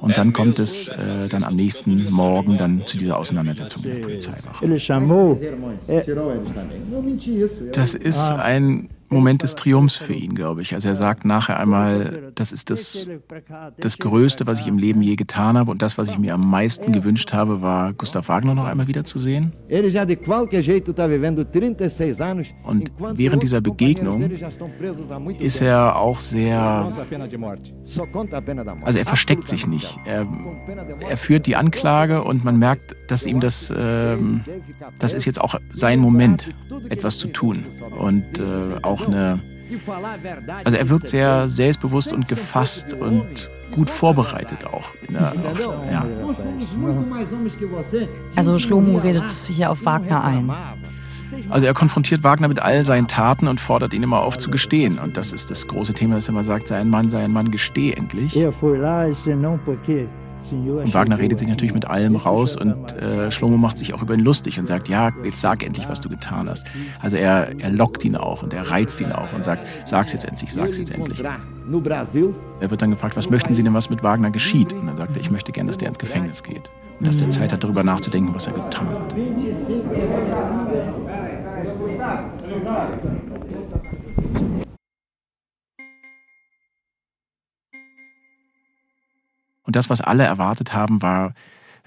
Und 0.00 0.16
dann 0.16 0.32
kommt 0.32 0.58
es 0.60 0.88
äh, 0.88 1.28
dann 1.28 1.42
am 1.42 1.56
nächsten 1.56 2.08
Morgen 2.12 2.56
dann 2.56 2.86
zu 2.86 2.98
dieser 2.98 3.18
Auseinandersetzung 3.18 3.82
mit 3.82 3.94
der 3.94 4.00
Polizeiwache. 4.00 4.64
Das 7.72 7.94
ist 7.94 8.30
ein 8.30 8.88
Moment 9.08 9.42
des 9.42 9.54
Triumphs 9.54 9.96
für 9.96 10.12
ihn, 10.12 10.34
glaube 10.34 10.62
ich. 10.62 10.74
Also 10.74 10.88
er 10.88 10.96
sagt 10.96 11.24
nachher 11.24 11.58
einmal, 11.58 12.32
das 12.34 12.52
ist 12.52 12.70
das, 12.70 13.06
das 13.78 13.98
Größte, 13.98 14.46
was 14.46 14.60
ich 14.60 14.66
im 14.66 14.78
Leben 14.78 15.02
je 15.02 15.16
getan 15.16 15.56
habe. 15.58 15.70
Und 15.70 15.82
das, 15.82 15.98
was 15.98 16.08
ich 16.08 16.18
mir 16.18 16.34
am 16.34 16.48
meisten 16.48 16.92
gewünscht 16.92 17.32
habe, 17.32 17.62
war 17.62 17.92
Gustav 17.92 18.28
Wagner 18.28 18.54
noch 18.54 18.66
einmal 18.66 18.86
wiederzusehen. 18.86 19.52
Und 22.64 22.92
während 23.14 23.42
dieser 23.42 23.60
Begegnung 23.60 24.30
ist 25.38 25.60
er 25.60 25.96
auch 25.96 26.20
sehr, 26.20 26.92
also 28.82 28.98
er 28.98 29.04
versteckt 29.04 29.48
sich 29.48 29.66
nicht. 29.66 29.98
Er, 30.04 30.26
er 31.08 31.16
führt 31.16 31.46
die 31.46 31.56
Anklage 31.56 32.22
und 32.22 32.44
man 32.44 32.58
merkt, 32.58 32.96
dass 33.08 33.26
ihm 33.26 33.40
das, 33.40 33.70
äh, 33.70 34.16
das 34.98 35.12
ist 35.12 35.24
jetzt 35.24 35.40
auch 35.40 35.54
sein 35.72 36.00
Moment, 36.00 36.54
etwas 36.88 37.18
zu 37.18 37.28
tun. 37.28 37.64
Und 37.98 38.38
äh, 38.38 38.42
auch 38.82 38.95
eine, 39.06 39.40
also 40.64 40.76
er 40.76 40.88
wirkt 40.88 41.08
sehr 41.08 41.48
selbstbewusst 41.48 42.12
und 42.12 42.28
gefasst 42.28 42.94
und 42.94 43.50
gut 43.72 43.90
vorbereitet 43.90 44.64
auch. 44.64 44.90
Der, 45.08 45.32
auf, 45.32 45.58
ja. 45.90 46.06
Also 48.36 48.58
Schlomo 48.58 48.98
redet 48.98 49.32
hier 49.32 49.70
auf 49.70 49.84
Wagner 49.84 50.24
ein. 50.24 50.52
Also 51.50 51.66
er 51.66 51.74
konfrontiert 51.74 52.22
Wagner 52.24 52.48
mit 52.48 52.60
all 52.60 52.84
seinen 52.84 53.08
Taten 53.08 53.48
und 53.48 53.60
fordert 53.60 53.92
ihn 53.92 54.02
immer 54.02 54.22
auf 54.22 54.38
zu 54.38 54.50
gestehen. 54.50 54.98
Und 54.98 55.16
das 55.16 55.32
ist 55.32 55.50
das 55.50 55.66
große 55.66 55.92
Thema, 55.92 56.14
dass 56.14 56.28
er 56.28 56.30
immer 56.30 56.44
sagt, 56.44 56.68
sei 56.68 56.76
ein 56.76 56.88
Mann, 56.88 57.10
sei 57.10 57.24
ein 57.24 57.32
Mann, 57.32 57.50
gesteh 57.50 57.92
endlich. 57.92 58.34
Und 60.52 60.94
Wagner 60.94 61.18
redet 61.18 61.38
sich 61.38 61.48
natürlich 61.48 61.74
mit 61.74 61.86
allem 61.86 62.16
raus 62.16 62.56
und 62.56 62.92
äh, 62.94 63.30
Schlomo 63.30 63.56
macht 63.56 63.78
sich 63.78 63.94
auch 63.94 64.02
über 64.02 64.14
ihn 64.14 64.20
lustig 64.20 64.58
und 64.58 64.66
sagt, 64.66 64.88
ja, 64.88 65.10
jetzt 65.24 65.40
sag 65.40 65.62
endlich, 65.62 65.88
was 65.88 66.00
du 66.00 66.08
getan 66.08 66.48
hast. 66.48 66.66
Also 67.00 67.16
er, 67.16 67.58
er 67.58 67.70
lockt 67.70 68.04
ihn 68.04 68.16
auch 68.16 68.42
und 68.42 68.52
er 68.52 68.70
reizt 68.70 69.00
ihn 69.00 69.12
auch 69.12 69.32
und 69.32 69.44
sagt, 69.44 69.66
sag's 69.84 70.12
jetzt 70.12 70.24
endlich, 70.24 70.52
sag's 70.52 70.78
jetzt 70.78 70.92
endlich. 70.92 71.22
Er 72.60 72.70
wird 72.70 72.80
dann 72.80 72.90
gefragt, 72.90 73.16
was 73.16 73.28
möchten 73.28 73.54
Sie 73.54 73.62
denn, 73.62 73.74
was 73.74 73.90
mit 73.90 74.02
Wagner 74.02 74.30
geschieht? 74.30 74.72
Und 74.72 74.86
dann 74.86 74.96
sagt 74.96 75.16
er, 75.16 75.20
ich 75.20 75.30
möchte 75.30 75.52
gern, 75.52 75.66
dass 75.66 75.78
der 75.78 75.88
ins 75.88 75.98
Gefängnis 75.98 76.42
geht. 76.42 76.70
Und 76.98 77.06
dass 77.06 77.16
der 77.16 77.30
Zeit 77.30 77.52
hat, 77.52 77.62
darüber 77.62 77.82
nachzudenken, 77.82 78.34
was 78.34 78.46
er 78.46 78.54
getan 78.54 78.88
hat. 78.88 79.14
Das, 89.76 89.90
was 89.90 90.00
alle 90.00 90.24
erwartet 90.24 90.72
haben, 90.72 91.02
war, 91.02 91.34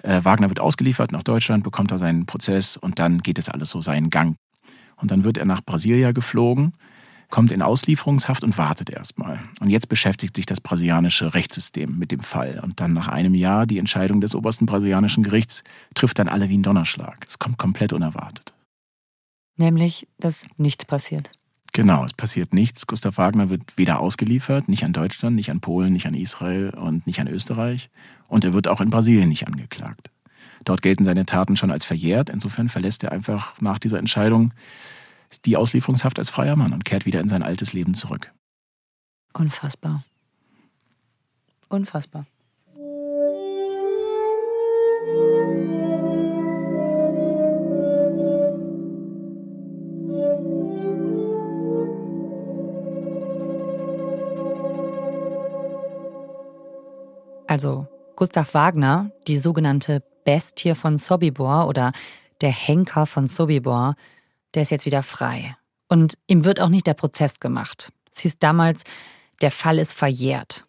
äh, 0.03 0.23
Wagner 0.23 0.49
wird 0.49 0.59
ausgeliefert 0.59 1.11
nach 1.11 1.23
Deutschland, 1.23 1.63
bekommt 1.63 1.91
er 1.91 1.97
seinen 1.97 2.25
Prozess 2.25 2.77
und 2.77 2.99
dann 2.99 3.19
geht 3.19 3.37
es 3.37 3.49
alles 3.49 3.69
so 3.69 3.81
seinen 3.81 4.09
Gang. 4.09 4.35
Und 4.95 5.11
dann 5.11 5.23
wird 5.23 5.37
er 5.37 5.45
nach 5.45 5.61
Brasilia 5.61 6.11
geflogen, 6.11 6.73
kommt 7.29 7.51
in 7.51 7.61
Auslieferungshaft 7.61 8.43
und 8.43 8.57
wartet 8.57 8.89
erstmal. 8.89 9.39
Und 9.59 9.69
jetzt 9.69 9.87
beschäftigt 9.87 10.35
sich 10.35 10.45
das 10.45 10.61
brasilianische 10.61 11.33
Rechtssystem 11.33 11.97
mit 11.97 12.11
dem 12.11 12.21
Fall. 12.21 12.59
Und 12.63 12.79
dann 12.79 12.93
nach 12.93 13.07
einem 13.07 13.35
Jahr 13.35 13.65
die 13.65 13.77
Entscheidung 13.77 14.19
des 14.19 14.35
obersten 14.35 14.65
brasilianischen 14.65 15.23
Gerichts 15.23 15.63
trifft 15.93 16.19
dann 16.19 16.27
alle 16.27 16.49
wie 16.49 16.57
ein 16.57 16.63
Donnerschlag. 16.63 17.25
Es 17.27 17.39
kommt 17.39 17.57
komplett 17.57 17.93
unerwartet. 17.93 18.53
Nämlich, 19.57 20.07
dass 20.17 20.45
nichts 20.57 20.85
passiert. 20.85 21.31
Genau, 21.73 22.03
es 22.03 22.13
passiert 22.13 22.53
nichts. 22.53 22.87
Gustav 22.87 23.17
Wagner 23.17 23.49
wird 23.49 23.77
weder 23.77 23.99
ausgeliefert, 23.99 24.67
nicht 24.69 24.83
an 24.83 24.93
Deutschland, 24.93 25.35
nicht 25.35 25.51
an 25.51 25.59
Polen, 25.59 25.93
nicht 25.93 26.07
an 26.07 26.15
Israel 26.15 26.71
und 26.71 27.05
nicht 27.05 27.19
an 27.19 27.27
Österreich. 27.27 27.89
Und 28.27 28.43
er 28.43 28.53
wird 28.53 28.67
auch 28.67 28.81
in 28.81 28.89
Brasilien 28.89 29.29
nicht 29.29 29.47
angeklagt. 29.47 30.09
Dort 30.65 30.81
gelten 30.81 31.05
seine 31.05 31.25
Taten 31.25 31.55
schon 31.55 31.71
als 31.71 31.85
verjährt. 31.85 32.29
Insofern 32.29 32.69
verlässt 32.69 33.03
er 33.03 33.11
einfach 33.11 33.59
nach 33.61 33.79
dieser 33.79 33.99
Entscheidung 33.99 34.53
die 35.45 35.57
Auslieferungshaft 35.57 36.17
als 36.17 36.29
freier 36.29 36.55
Mann 36.55 36.73
und 36.73 36.85
kehrt 36.85 37.05
wieder 37.05 37.21
in 37.21 37.29
sein 37.29 37.43
altes 37.43 37.73
Leben 37.73 37.93
zurück. 37.93 38.31
Unfassbar. 39.33 40.03
Unfassbar. 41.69 42.25
Also 57.49 57.87
Gustav 58.15 58.53
Wagner, 58.53 59.09
die 59.27 59.39
sogenannte 59.39 60.03
Bestie 60.23 60.75
von 60.75 60.99
Sobibor 60.99 61.67
oder 61.67 61.93
der 62.41 62.51
Henker 62.51 63.07
von 63.07 63.25
Sobibor, 63.25 63.95
der 64.53 64.61
ist 64.61 64.69
jetzt 64.69 64.85
wieder 64.85 65.01
frei. 65.01 65.57
Und 65.87 66.13
ihm 66.27 66.45
wird 66.45 66.61
auch 66.61 66.69
nicht 66.69 66.85
der 66.85 66.93
Prozess 66.93 67.39
gemacht. 67.39 67.91
Es 68.13 68.19
hieß 68.19 68.37
damals, 68.37 68.83
der 69.41 69.49
Fall 69.49 69.79
ist 69.79 69.93
verjährt. 69.93 70.65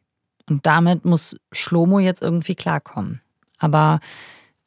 Und 0.48 0.64
damit 0.64 1.04
muss 1.04 1.37
Schlomo 1.52 1.98
jetzt 1.98 2.22
irgendwie 2.22 2.54
klarkommen. 2.54 3.20
Aber 3.59 4.00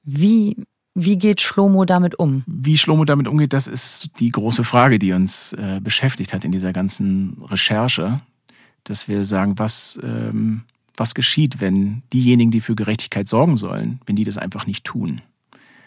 wie, 0.04 0.68
wie 0.94 1.18
geht 1.18 1.42
Schlomo 1.42 1.84
damit 1.84 2.20
um? 2.20 2.44
Wie 2.46 2.78
Schlomo 2.78 3.06
damit 3.06 3.28
umgeht, 3.28 3.54
das 3.54 3.66
ist 3.66 4.12
die 4.20 4.30
große 4.30 4.64
Frage, 4.64 5.00
die 5.00 5.14
uns 5.14 5.54
äh, 5.54 5.80
beschäftigt 5.82 6.32
hat 6.32 6.46
in 6.46 6.52
dieser 6.52 6.74
ganzen 6.74 7.42
Recherche. 7.42 8.22
Dass 8.84 9.08
wir 9.08 9.26
sagen, 9.26 9.58
was, 9.58 10.00
ähm, 10.04 10.66
was 10.98 11.16
geschieht, 11.16 11.62
wenn 11.62 12.04
diejenigen, 12.12 12.52
die 12.52 12.62
für 12.62 12.76
Gerechtigkeit 12.76 13.28
sorgen 13.28 13.58
sollen, 13.58 14.00
wenn 14.06 14.16
die 14.16 14.24
das 14.24 14.38
einfach 14.38 14.68
nicht 14.68 14.84
tun? 14.84 15.22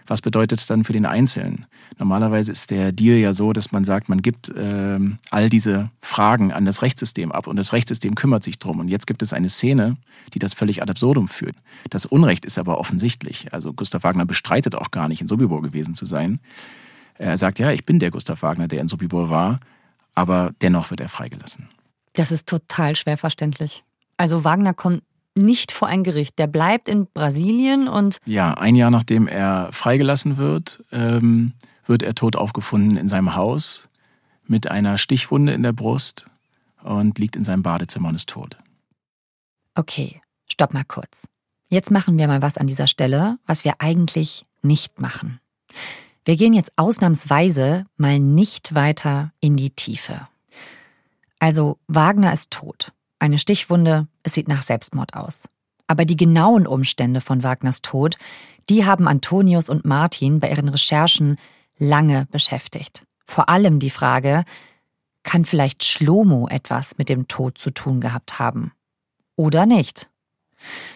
Was 0.09 0.23
bedeutet 0.23 0.61
es 0.61 0.67
dann 0.67 0.85
für 0.85 0.93
den 0.93 1.05
Einzelnen? 1.05 1.67
Normalerweise 1.99 2.53
ist 2.53 2.71
der 2.71 2.93
Deal 2.93 3.19
ja 3.19 3.33
so, 3.33 3.53
dass 3.53 3.73
man 3.73 3.85
sagt, 3.85 4.09
man 4.09 4.23
gibt 4.23 4.49
äh, 4.51 5.01
all 5.31 5.49
diese 5.49 5.91
Fragen 6.01 6.53
an 6.53 6.65
das 6.65 6.83
Rechtssystem 6.83 7.33
ab 7.33 7.47
und 7.49 7.57
das 7.57 7.73
Rechtssystem 7.73 8.15
kümmert 8.15 8.45
sich 8.45 8.59
drum. 8.59 8.79
Und 8.79 8.89
jetzt 8.89 9.07
gibt 9.07 9.23
es 9.23 9.33
eine 9.33 9.49
Szene, 9.49 9.97
die 10.33 10.39
das 10.39 10.55
völlig 10.55 10.81
ad 10.81 10.91
absurdum 10.91 11.27
führt. 11.27 11.57
Das 11.91 12.07
Unrecht 12.07 12.45
ist 12.45 12.59
aber 12.59 12.79
offensichtlich. 12.79 13.53
Also 13.53 13.73
Gustav 13.73 14.05
Wagner 14.05 14.27
bestreitet 14.27 14.77
auch 14.77 14.93
gar 14.93 15.09
nicht, 15.09 15.21
in 15.21 15.27
Sobibor 15.27 15.61
gewesen 15.61 15.95
zu 15.95 16.07
sein. 16.07 16.39
Er 17.19 17.37
sagt, 17.37 17.59
ja, 17.59 17.73
ich 17.73 17.85
bin 17.85 17.99
der 17.99 18.11
Gustav 18.11 18.43
Wagner, 18.43 18.69
der 18.69 18.81
in 18.81 18.89
Sobibor 18.89 19.31
war, 19.31 19.59
aber 20.15 20.53
dennoch 20.63 20.91
wird 20.91 21.01
er 21.01 21.09
freigelassen. 21.09 21.69
Das 22.13 22.31
ist 22.31 22.47
total 22.47 22.95
schwer 22.95 23.17
verständlich. 23.17 23.85
Also 24.17 24.45
Wagner 24.45 24.75
kommt 24.75 25.03
nicht 25.35 25.73
vor 25.73 25.89
ein 25.89 26.03
Gericht. 26.03 26.39
Der 26.39 26.47
bleibt 26.47 26.89
in 26.89 27.07
Brasilien 27.07 27.89
und. 27.89 28.19
Ja, 28.25 28.55
ein 28.55 28.75
Jahr 28.75 28.91
nachdem 28.91 29.29
er 29.29 29.71
freigelassen 29.73 30.37
wird, 30.37 30.83
ähm, 30.93 31.53
wird 31.85 32.03
er 32.03 32.15
tot 32.15 32.37
aufgefunden 32.37 32.97
in 32.97 33.09
seinem 33.09 33.35
Haus 33.37 33.89
mit 34.47 34.71
einer 34.71 34.99
Stichwunde 34.99 35.53
in 35.53 35.63
der 35.63 35.73
Brust 35.73 36.27
und 36.83 37.19
liegt 37.19 37.37
in 37.37 37.45
seinem 37.45 37.63
Badezimmer 37.63 38.09
und 38.09 38.15
ist 38.15 38.29
tot. 38.29 38.57
Okay, 39.75 40.21
stopp 40.51 40.73
mal 40.73 40.85
kurz. 40.85 41.27
Jetzt 41.69 41.91
machen 41.91 42.19
wir 42.19 42.29
mal 42.29 42.43
was 42.43 42.59
an 42.59 42.67
dieser 42.67 42.87
Stelle, 42.87 43.39
was 43.45 43.65
wir 43.65 43.75
eigentlich 43.79 44.47
nicht 44.63 45.01
machen. 45.01 45.41
Wir 46.25 46.37
gehen 46.37 46.55
jetzt 46.55 46.73
ausnahmsweise 46.77 47.87
mal 47.97 48.19
nicht 48.19 48.75
weiter 48.75 49.33
in 49.41 49.57
die 49.57 49.71
Tiefe. 49.71 50.29
Also 51.39 51.79
Wagner 51.87 52.33
ist 52.33 52.51
tot. 52.51 52.93
Eine 53.19 53.39
Stichwunde, 53.39 54.09
es 54.23 54.35
sieht 54.35 54.49
nach 54.49 54.63
Selbstmord 54.63 55.15
aus. 55.15 55.49
Aber 55.87 56.05
die 56.05 56.17
genauen 56.17 56.67
Umstände 56.67 57.21
von 57.21 57.43
Wagners 57.43 57.81
Tod, 57.81 58.17
die 58.69 58.85
haben 58.85 59.09
Antonius 59.09 59.69
und 59.69 59.85
Martin 59.85 60.41
bei 60.41 60.51
ihren 60.51 60.69
Recherchen 60.69 61.39
lange 61.79 62.27
beschäftigt. 62.31 63.07
Vor 63.25 63.49
allem 63.49 63.79
die 63.79 63.91
Frage, 63.91 64.45
kann 65.23 65.45
vielleicht 65.45 65.85
Schlomo 65.85 66.49
etwas 66.49 66.99
mit 66.99 67.09
dem 67.09 67.29
Tod 67.29 67.59
zu 67.59 67.71
tun 67.71 68.01
gehabt 68.01 68.39
haben? 68.39 68.73
Oder 69.37 69.67
nicht? 69.67 70.09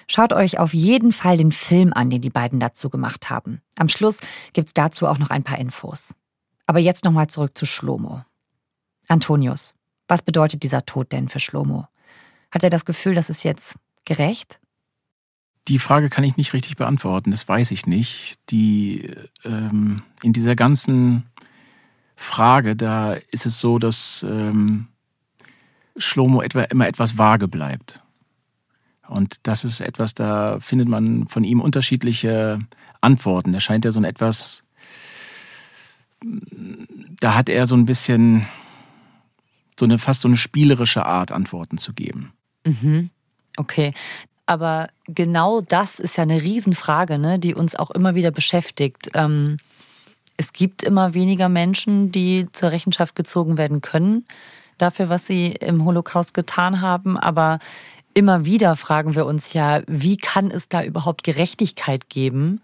Schaut 0.08 0.32
euch 0.32 0.58
auf 0.58 0.72
jeden 0.72 1.12
Fall 1.12 1.36
den 1.36 1.52
Film 1.52 1.92
an, 1.92 2.10
den 2.10 2.20
die 2.20 2.30
beiden 2.30 2.60
dazu 2.60 2.90
gemacht 2.90 3.30
haben. 3.30 3.60
Am 3.76 3.88
Schluss 3.88 4.18
gibt's 4.52 4.74
dazu 4.74 5.06
auch 5.06 5.18
noch 5.18 5.30
ein 5.30 5.44
paar 5.44 5.58
Infos. 5.58 6.14
Aber 6.66 6.78
jetzt 6.78 7.04
nochmal 7.04 7.28
zurück 7.28 7.56
zu 7.56 7.66
Schlomo. 7.66 8.22
Antonius, 9.08 9.74
was 10.08 10.22
bedeutet 10.22 10.62
dieser 10.62 10.86
Tod 10.86 11.12
denn 11.12 11.28
für 11.28 11.40
Schlomo? 11.40 11.86
Hat 12.50 12.62
er 12.62 12.70
das 12.70 12.84
Gefühl, 12.84 13.14
das 13.14 13.30
ist 13.30 13.44
jetzt 13.44 13.76
gerecht? 14.04 14.58
Die 15.68 15.78
Frage 15.78 16.08
kann 16.10 16.24
ich 16.24 16.36
nicht 16.36 16.52
richtig 16.52 16.76
beantworten, 16.76 17.30
das 17.30 17.46
weiß 17.46 17.70
ich 17.70 17.86
nicht. 17.86 18.36
Die 18.50 19.14
ähm, 19.44 20.02
in 20.22 20.32
dieser 20.32 20.56
ganzen 20.56 21.30
Frage, 22.16 22.76
da 22.76 23.12
ist 23.12 23.46
es 23.46 23.60
so, 23.60 23.78
dass 23.78 24.24
ähm, 24.28 24.88
Schlomo 25.96 26.42
etwa 26.42 26.62
immer 26.62 26.88
etwas 26.88 27.18
vage 27.18 27.46
bleibt. 27.46 28.00
Und 29.06 29.36
das 29.42 29.64
ist 29.64 29.80
etwas, 29.80 30.14
da 30.14 30.60
findet 30.60 30.88
man 30.88 31.28
von 31.28 31.44
ihm 31.44 31.60
unterschiedliche 31.60 32.60
Antworten. 33.00 33.52
Er 33.54 33.60
scheint 33.60 33.84
ja 33.84 33.92
so 33.92 34.00
ein 34.00 34.04
etwas, 34.04 34.62
da 37.20 37.34
hat 37.34 37.48
er 37.48 37.66
so 37.66 37.74
ein 37.74 37.86
bisschen 37.86 38.46
so 39.78 39.84
eine 39.84 39.98
fast 39.98 40.20
so 40.20 40.28
eine 40.28 40.36
spielerische 40.36 41.06
Art, 41.06 41.32
Antworten 41.32 41.78
zu 41.78 41.92
geben. 41.92 42.32
Mhm. 42.64 43.10
Okay. 43.56 43.92
Aber 44.46 44.88
genau 45.06 45.60
das 45.60 46.00
ist 46.00 46.16
ja 46.16 46.22
eine 46.24 46.42
Riesenfrage, 46.42 47.18
ne, 47.18 47.38
die 47.38 47.54
uns 47.54 47.76
auch 47.76 47.90
immer 47.90 48.14
wieder 48.14 48.30
beschäftigt. 48.30 49.10
Ähm, 49.14 49.58
es 50.36 50.52
gibt 50.52 50.82
immer 50.82 51.14
weniger 51.14 51.48
Menschen, 51.48 52.10
die 52.10 52.46
zur 52.52 52.72
Rechenschaft 52.72 53.14
gezogen 53.14 53.58
werden 53.58 53.80
können. 53.80 54.26
dafür, 54.78 55.08
was 55.08 55.26
sie 55.26 55.52
im 55.52 55.84
Holocaust 55.84 56.34
getan 56.34 56.80
haben. 56.80 57.18
Aber 57.18 57.58
immer 58.14 58.44
wieder 58.44 58.76
fragen 58.76 59.14
wir 59.14 59.26
uns 59.26 59.52
ja, 59.52 59.82
wie 59.86 60.16
kann 60.16 60.50
es 60.50 60.68
da 60.68 60.82
überhaupt 60.82 61.22
Gerechtigkeit 61.22 62.08
geben? 62.08 62.60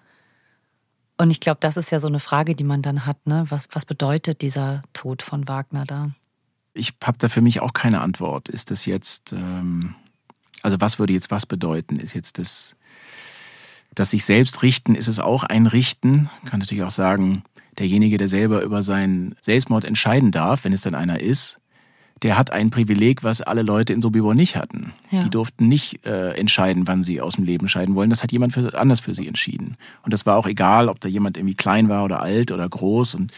Und 1.19 1.31
ich 1.31 1.41
glaube, 1.41 1.59
das 1.61 1.77
ist 1.77 1.91
ja 1.91 2.01
so 2.01 2.09
eine 2.09 2.21
Frage, 2.21 2.55
die 2.55 2.65
man 2.65 2.83
dann 2.83 3.07
hat. 3.07 3.27
Ne? 3.27 3.45
Was, 3.49 3.69
was 3.73 3.85
bedeutet 3.85 4.43
dieser 4.43 4.83
Tod 4.93 5.23
von 5.23 5.49
Wagner 5.49 5.85
da? 5.87 6.11
Ich 6.77 6.95
habe 7.03 7.19
da 7.19 7.29
für 7.29 7.41
mich 7.41 7.61
auch 7.61 7.73
keine 7.73 8.01
Antwort. 8.01 8.49
Ist 8.49 8.71
das 8.71 8.87
jetzt, 8.87 9.33
ähm, 9.33 9.95
also 10.63 10.77
was 10.81 10.99
würde 10.99 11.13
jetzt 11.13 11.31
was 11.31 11.47
bedeuten? 11.47 11.99
Ist 11.99 12.15
jetzt 12.15 12.39
das, 12.39 12.77
das 13.95 14.11
sich 14.11 14.25
selbst 14.25 14.63
richten, 14.63 14.95
ist 14.95 15.09
es 15.09 15.19
auch 15.19 15.45
ein 15.45 15.67
Richten? 15.67 16.31
Kann 16.45 16.61
natürlich 16.61 16.85
auch 16.85 16.91
sagen, 16.91 17.43
derjenige, 17.79 18.19
der 18.19 18.29
selber 18.29 18.63
über 18.63 18.83
seinen 18.83 19.37
Selbstmord 19.41 19.85
entscheiden 19.85 20.31
darf, 20.31 20.65
wenn 20.65 20.73
es 20.73 20.83
dann 20.83 20.95
einer 20.95 21.21
ist, 21.21 21.59
der 22.23 22.39
hat 22.39 22.51
ein 22.51 22.71
Privileg, 22.71 23.25
was 23.25 23.43
alle 23.43 23.63
Leute 23.63 23.93
in 23.93 24.01
Sobibor 24.01 24.35
nicht 24.35 24.57
hatten. 24.57 24.93
Ja. 25.11 25.23
Die 25.23 25.31
durften 25.31 25.69
nicht 25.69 26.07
äh, 26.07 26.33
entscheiden, 26.33 26.87
wann 26.87 27.03
sie 27.03 27.21
aus 27.21 27.37
dem 27.37 27.45
Leben 27.45 27.69
scheiden 27.69 27.95
wollen. 27.95 28.09
Das 28.09 28.23
hat 28.23 28.33
jemand 28.33 28.55
für, 28.55 28.79
anders 28.79 29.01
für 29.01 29.15
sie 29.15 29.29
entschieden. 29.29 29.77
Und 30.03 30.15
das 30.15 30.25
war 30.25 30.37
auch 30.37 30.47
egal, 30.47 30.89
ob 30.89 31.01
da 31.01 31.09
jemand 31.09 31.37
irgendwie 31.37 31.55
klein 31.55 31.89
war 31.89 32.05
oder 32.05 32.23
alt 32.23 32.53
oder 32.53 32.67
groß 32.67 33.17
und 33.17 33.33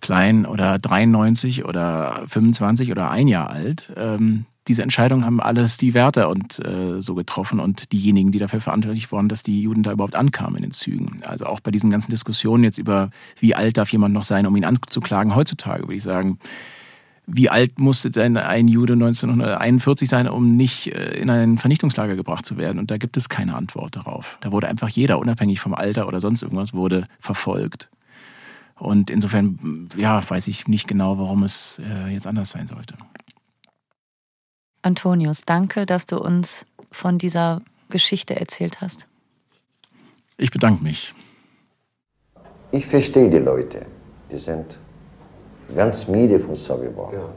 klein 0.00 0.46
oder 0.46 0.78
93 0.78 1.64
oder 1.64 2.22
25 2.26 2.90
oder 2.90 3.10
ein 3.10 3.28
Jahr 3.28 3.50
alt. 3.50 3.92
Ähm, 3.96 4.46
diese 4.68 4.82
Entscheidung 4.82 5.24
haben 5.24 5.40
alles 5.40 5.78
die 5.78 5.94
Wärter 5.94 6.28
und 6.28 6.64
äh, 6.64 7.00
so 7.00 7.14
getroffen 7.14 7.60
und 7.60 7.92
diejenigen, 7.92 8.30
die 8.30 8.38
dafür 8.38 8.60
verantwortlich 8.60 9.10
waren, 9.10 9.28
dass 9.28 9.42
die 9.42 9.62
Juden 9.62 9.82
da 9.82 9.92
überhaupt 9.92 10.14
ankamen 10.14 10.56
in 10.56 10.62
den 10.62 10.72
Zügen. 10.72 11.16
Also 11.24 11.46
auch 11.46 11.60
bei 11.60 11.70
diesen 11.70 11.90
ganzen 11.90 12.10
Diskussionen 12.10 12.62
jetzt 12.62 12.78
über, 12.78 13.10
wie 13.38 13.54
alt 13.54 13.78
darf 13.78 13.90
jemand 13.90 14.14
noch 14.14 14.22
sein, 14.22 14.46
um 14.46 14.54
ihn 14.56 14.64
anzuklagen, 14.64 15.34
heutzutage 15.34 15.84
würde 15.84 15.94
ich 15.94 16.02
sagen, 16.02 16.38
wie 17.26 17.48
alt 17.48 17.78
musste 17.78 18.10
denn 18.10 18.36
ein 18.36 18.68
Jude 18.68 18.94
1941 18.94 20.08
sein, 20.08 20.28
um 20.28 20.56
nicht 20.56 20.88
äh, 20.88 21.18
in 21.18 21.30
ein 21.30 21.58
Vernichtungslager 21.58 22.16
gebracht 22.16 22.44
zu 22.44 22.56
werden? 22.56 22.78
Und 22.78 22.90
da 22.90 22.96
gibt 22.96 23.16
es 23.16 23.28
keine 23.28 23.54
Antwort 23.54 23.96
darauf. 23.96 24.38
Da 24.40 24.52
wurde 24.52 24.68
einfach 24.68 24.88
jeder, 24.88 25.18
unabhängig 25.18 25.60
vom 25.60 25.74
Alter 25.74 26.08
oder 26.08 26.20
sonst 26.20 26.42
irgendwas, 26.42 26.74
wurde 26.74 27.06
verfolgt. 27.18 27.88
Und 28.80 29.10
insofern, 29.10 29.88
ja, 29.96 30.22
weiß 30.28 30.48
ich 30.48 30.66
nicht 30.66 30.88
genau, 30.88 31.18
warum 31.18 31.42
es 31.42 31.78
äh, 31.78 32.08
jetzt 32.08 32.26
anders 32.26 32.50
sein 32.50 32.66
sollte. 32.66 32.94
Antonius, 34.82 35.42
danke, 35.42 35.84
dass 35.84 36.06
du 36.06 36.18
uns 36.18 36.64
von 36.90 37.18
dieser 37.18 37.60
Geschichte 37.90 38.36
erzählt 38.36 38.80
hast. 38.80 39.06
Ich 40.38 40.50
bedanke 40.50 40.82
mich. 40.82 41.14
Ich 42.72 42.86
verstehe 42.86 43.28
die 43.28 43.38
Leute. 43.38 43.84
Die 44.32 44.38
sind 44.38 44.78
ganz 45.74 46.08
müde 46.08 46.40
von 46.40 46.56
Sobibor. 46.56 47.12
Ja. 47.12 47.28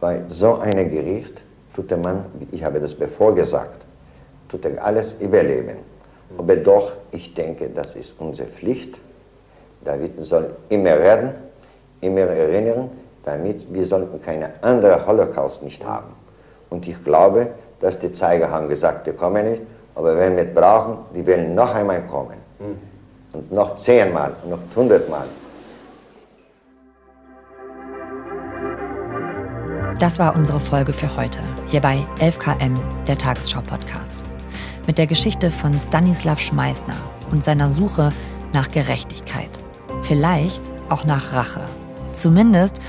Bei 0.00 0.24
so 0.28 0.56
einem 0.56 0.90
Gericht 0.90 1.42
tut 1.74 1.90
der 1.90 1.98
Mann, 1.98 2.24
ich 2.50 2.64
habe 2.64 2.80
das 2.80 2.94
bevor 2.94 3.34
gesagt, 3.34 3.84
tut 4.48 4.64
er 4.64 4.82
alles 4.82 5.14
überleben. 5.20 5.76
Aber 6.38 6.56
doch, 6.56 6.92
ich 7.10 7.34
denke, 7.34 7.68
das 7.68 7.94
ist 7.94 8.14
unsere 8.18 8.48
Pflicht. 8.48 9.00
David 9.84 10.22
soll 10.22 10.50
immer 10.68 10.96
reden, 10.96 11.32
immer 12.00 12.20
erinnern, 12.20 12.90
damit 13.24 13.72
wir 13.72 13.84
sollten 13.84 14.20
keine 14.20 14.50
andere 14.62 15.06
Holocaust 15.06 15.62
nicht 15.62 15.84
haben. 15.84 16.12
Und 16.70 16.86
ich 16.88 17.02
glaube, 17.02 17.48
dass 17.80 17.98
die 17.98 18.12
Zeiger 18.12 18.50
haben 18.50 18.68
gesagt, 18.68 19.06
die 19.06 19.12
kommen 19.12 19.50
nicht, 19.50 19.62
aber 19.94 20.16
wenn 20.16 20.36
wir 20.36 20.44
brauchen, 20.44 20.98
die 21.14 21.26
werden 21.26 21.54
noch 21.54 21.74
einmal 21.74 22.02
kommen. 22.02 22.36
Mhm. 22.58 22.78
Und 23.34 23.52
noch 23.52 23.76
zehnmal, 23.76 24.32
noch 24.48 24.58
hundertmal. 24.74 25.26
Das 29.98 30.18
war 30.18 30.34
unsere 30.34 30.58
Folge 30.58 30.92
für 30.92 31.16
heute, 31.16 31.38
hier 31.66 31.80
bei 31.80 31.98
11KM, 32.18 32.76
der 33.06 33.16
Tagesschau-Podcast. 33.16 34.24
Mit 34.86 34.98
der 34.98 35.06
Geschichte 35.06 35.50
von 35.50 35.78
Stanislav 35.78 36.40
Schmeißner 36.40 36.96
und 37.30 37.44
seiner 37.44 37.70
Suche 37.70 38.12
nach 38.52 38.70
Gerechtigkeit. 38.70 39.61
Vielleicht 40.02 40.62
auch 40.88 41.04
nach 41.04 41.32
Rache. 41.32 41.66
Zumindest 42.12 42.80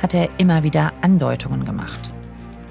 hat 0.00 0.14
er 0.14 0.28
immer 0.38 0.62
wieder 0.62 0.92
Andeutungen 1.02 1.64
gemacht. 1.64 2.10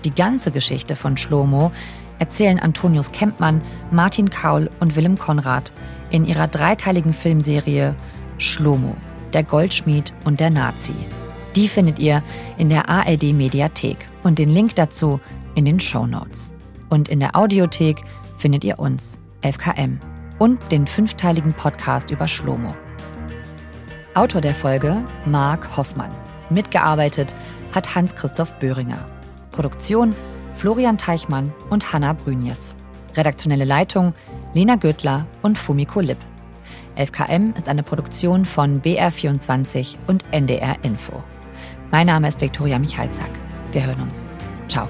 Die 0.03 0.13
ganze 0.13 0.51
Geschichte 0.51 0.95
von 0.95 1.15
Schlomo 1.15 1.71
erzählen 2.19 2.59
Antonius 2.59 3.11
Kempmann, 3.11 3.61
Martin 3.91 4.29
Kaul 4.29 4.69
und 4.79 4.95
Willem 4.95 5.17
Konrad 5.17 5.71
in 6.09 6.25
ihrer 6.25 6.47
dreiteiligen 6.47 7.13
Filmserie 7.13 7.95
Schlomo, 8.37 8.95
der 9.33 9.43
Goldschmied 9.43 10.11
und 10.25 10.39
der 10.39 10.49
Nazi. 10.49 10.93
Die 11.55 11.67
findet 11.67 11.99
ihr 11.99 12.23
in 12.57 12.69
der 12.69 12.89
ARD 12.89 13.33
Mediathek 13.33 13.97
und 14.23 14.39
den 14.39 14.49
Link 14.49 14.75
dazu 14.75 15.19
in 15.55 15.65
den 15.65 15.79
Show 15.79 16.05
Notes. 16.05 16.49
Und 16.89 17.09
in 17.09 17.19
der 17.19 17.35
Audiothek 17.35 18.03
findet 18.37 18.63
ihr 18.63 18.79
uns, 18.79 19.19
11KM, 19.43 19.97
und 20.39 20.71
den 20.71 20.87
fünfteiligen 20.87 21.53
Podcast 21.53 22.11
über 22.11 22.27
Schlomo. 22.27 22.75
Autor 24.13 24.41
der 24.41 24.53
Folge 24.53 25.01
Marc 25.25 25.77
Hoffmann. 25.77 26.11
Mitgearbeitet 26.49 27.33
hat 27.73 27.95
Hans-Christoph 27.95 28.53
Böhringer. 28.55 28.99
Produktion 29.51 30.13
Florian 30.53 30.97
Teichmann 30.97 31.53
und 31.69 31.93
Hanna 31.93 32.11
Brünjes. 32.11 32.75
Redaktionelle 33.15 33.63
Leitung 33.63 34.13
Lena 34.53 34.75
Göttler 34.75 35.25
und 35.41 35.57
Fumiko 35.57 36.01
Lipp. 36.01 36.17
11KM 36.97 37.57
ist 37.57 37.69
eine 37.69 37.83
Produktion 37.83 38.43
von 38.43 38.81
BR24 38.81 39.95
und 40.07 40.25
NDR 40.31 40.75
Info. 40.83 41.23
Mein 41.89 42.07
Name 42.07 42.27
ist 42.27 42.41
Viktoria 42.41 42.79
Michalzack. 42.79 43.31
Wir 43.71 43.85
hören 43.85 44.01
uns. 44.01 44.27
Ciao. 44.67 44.89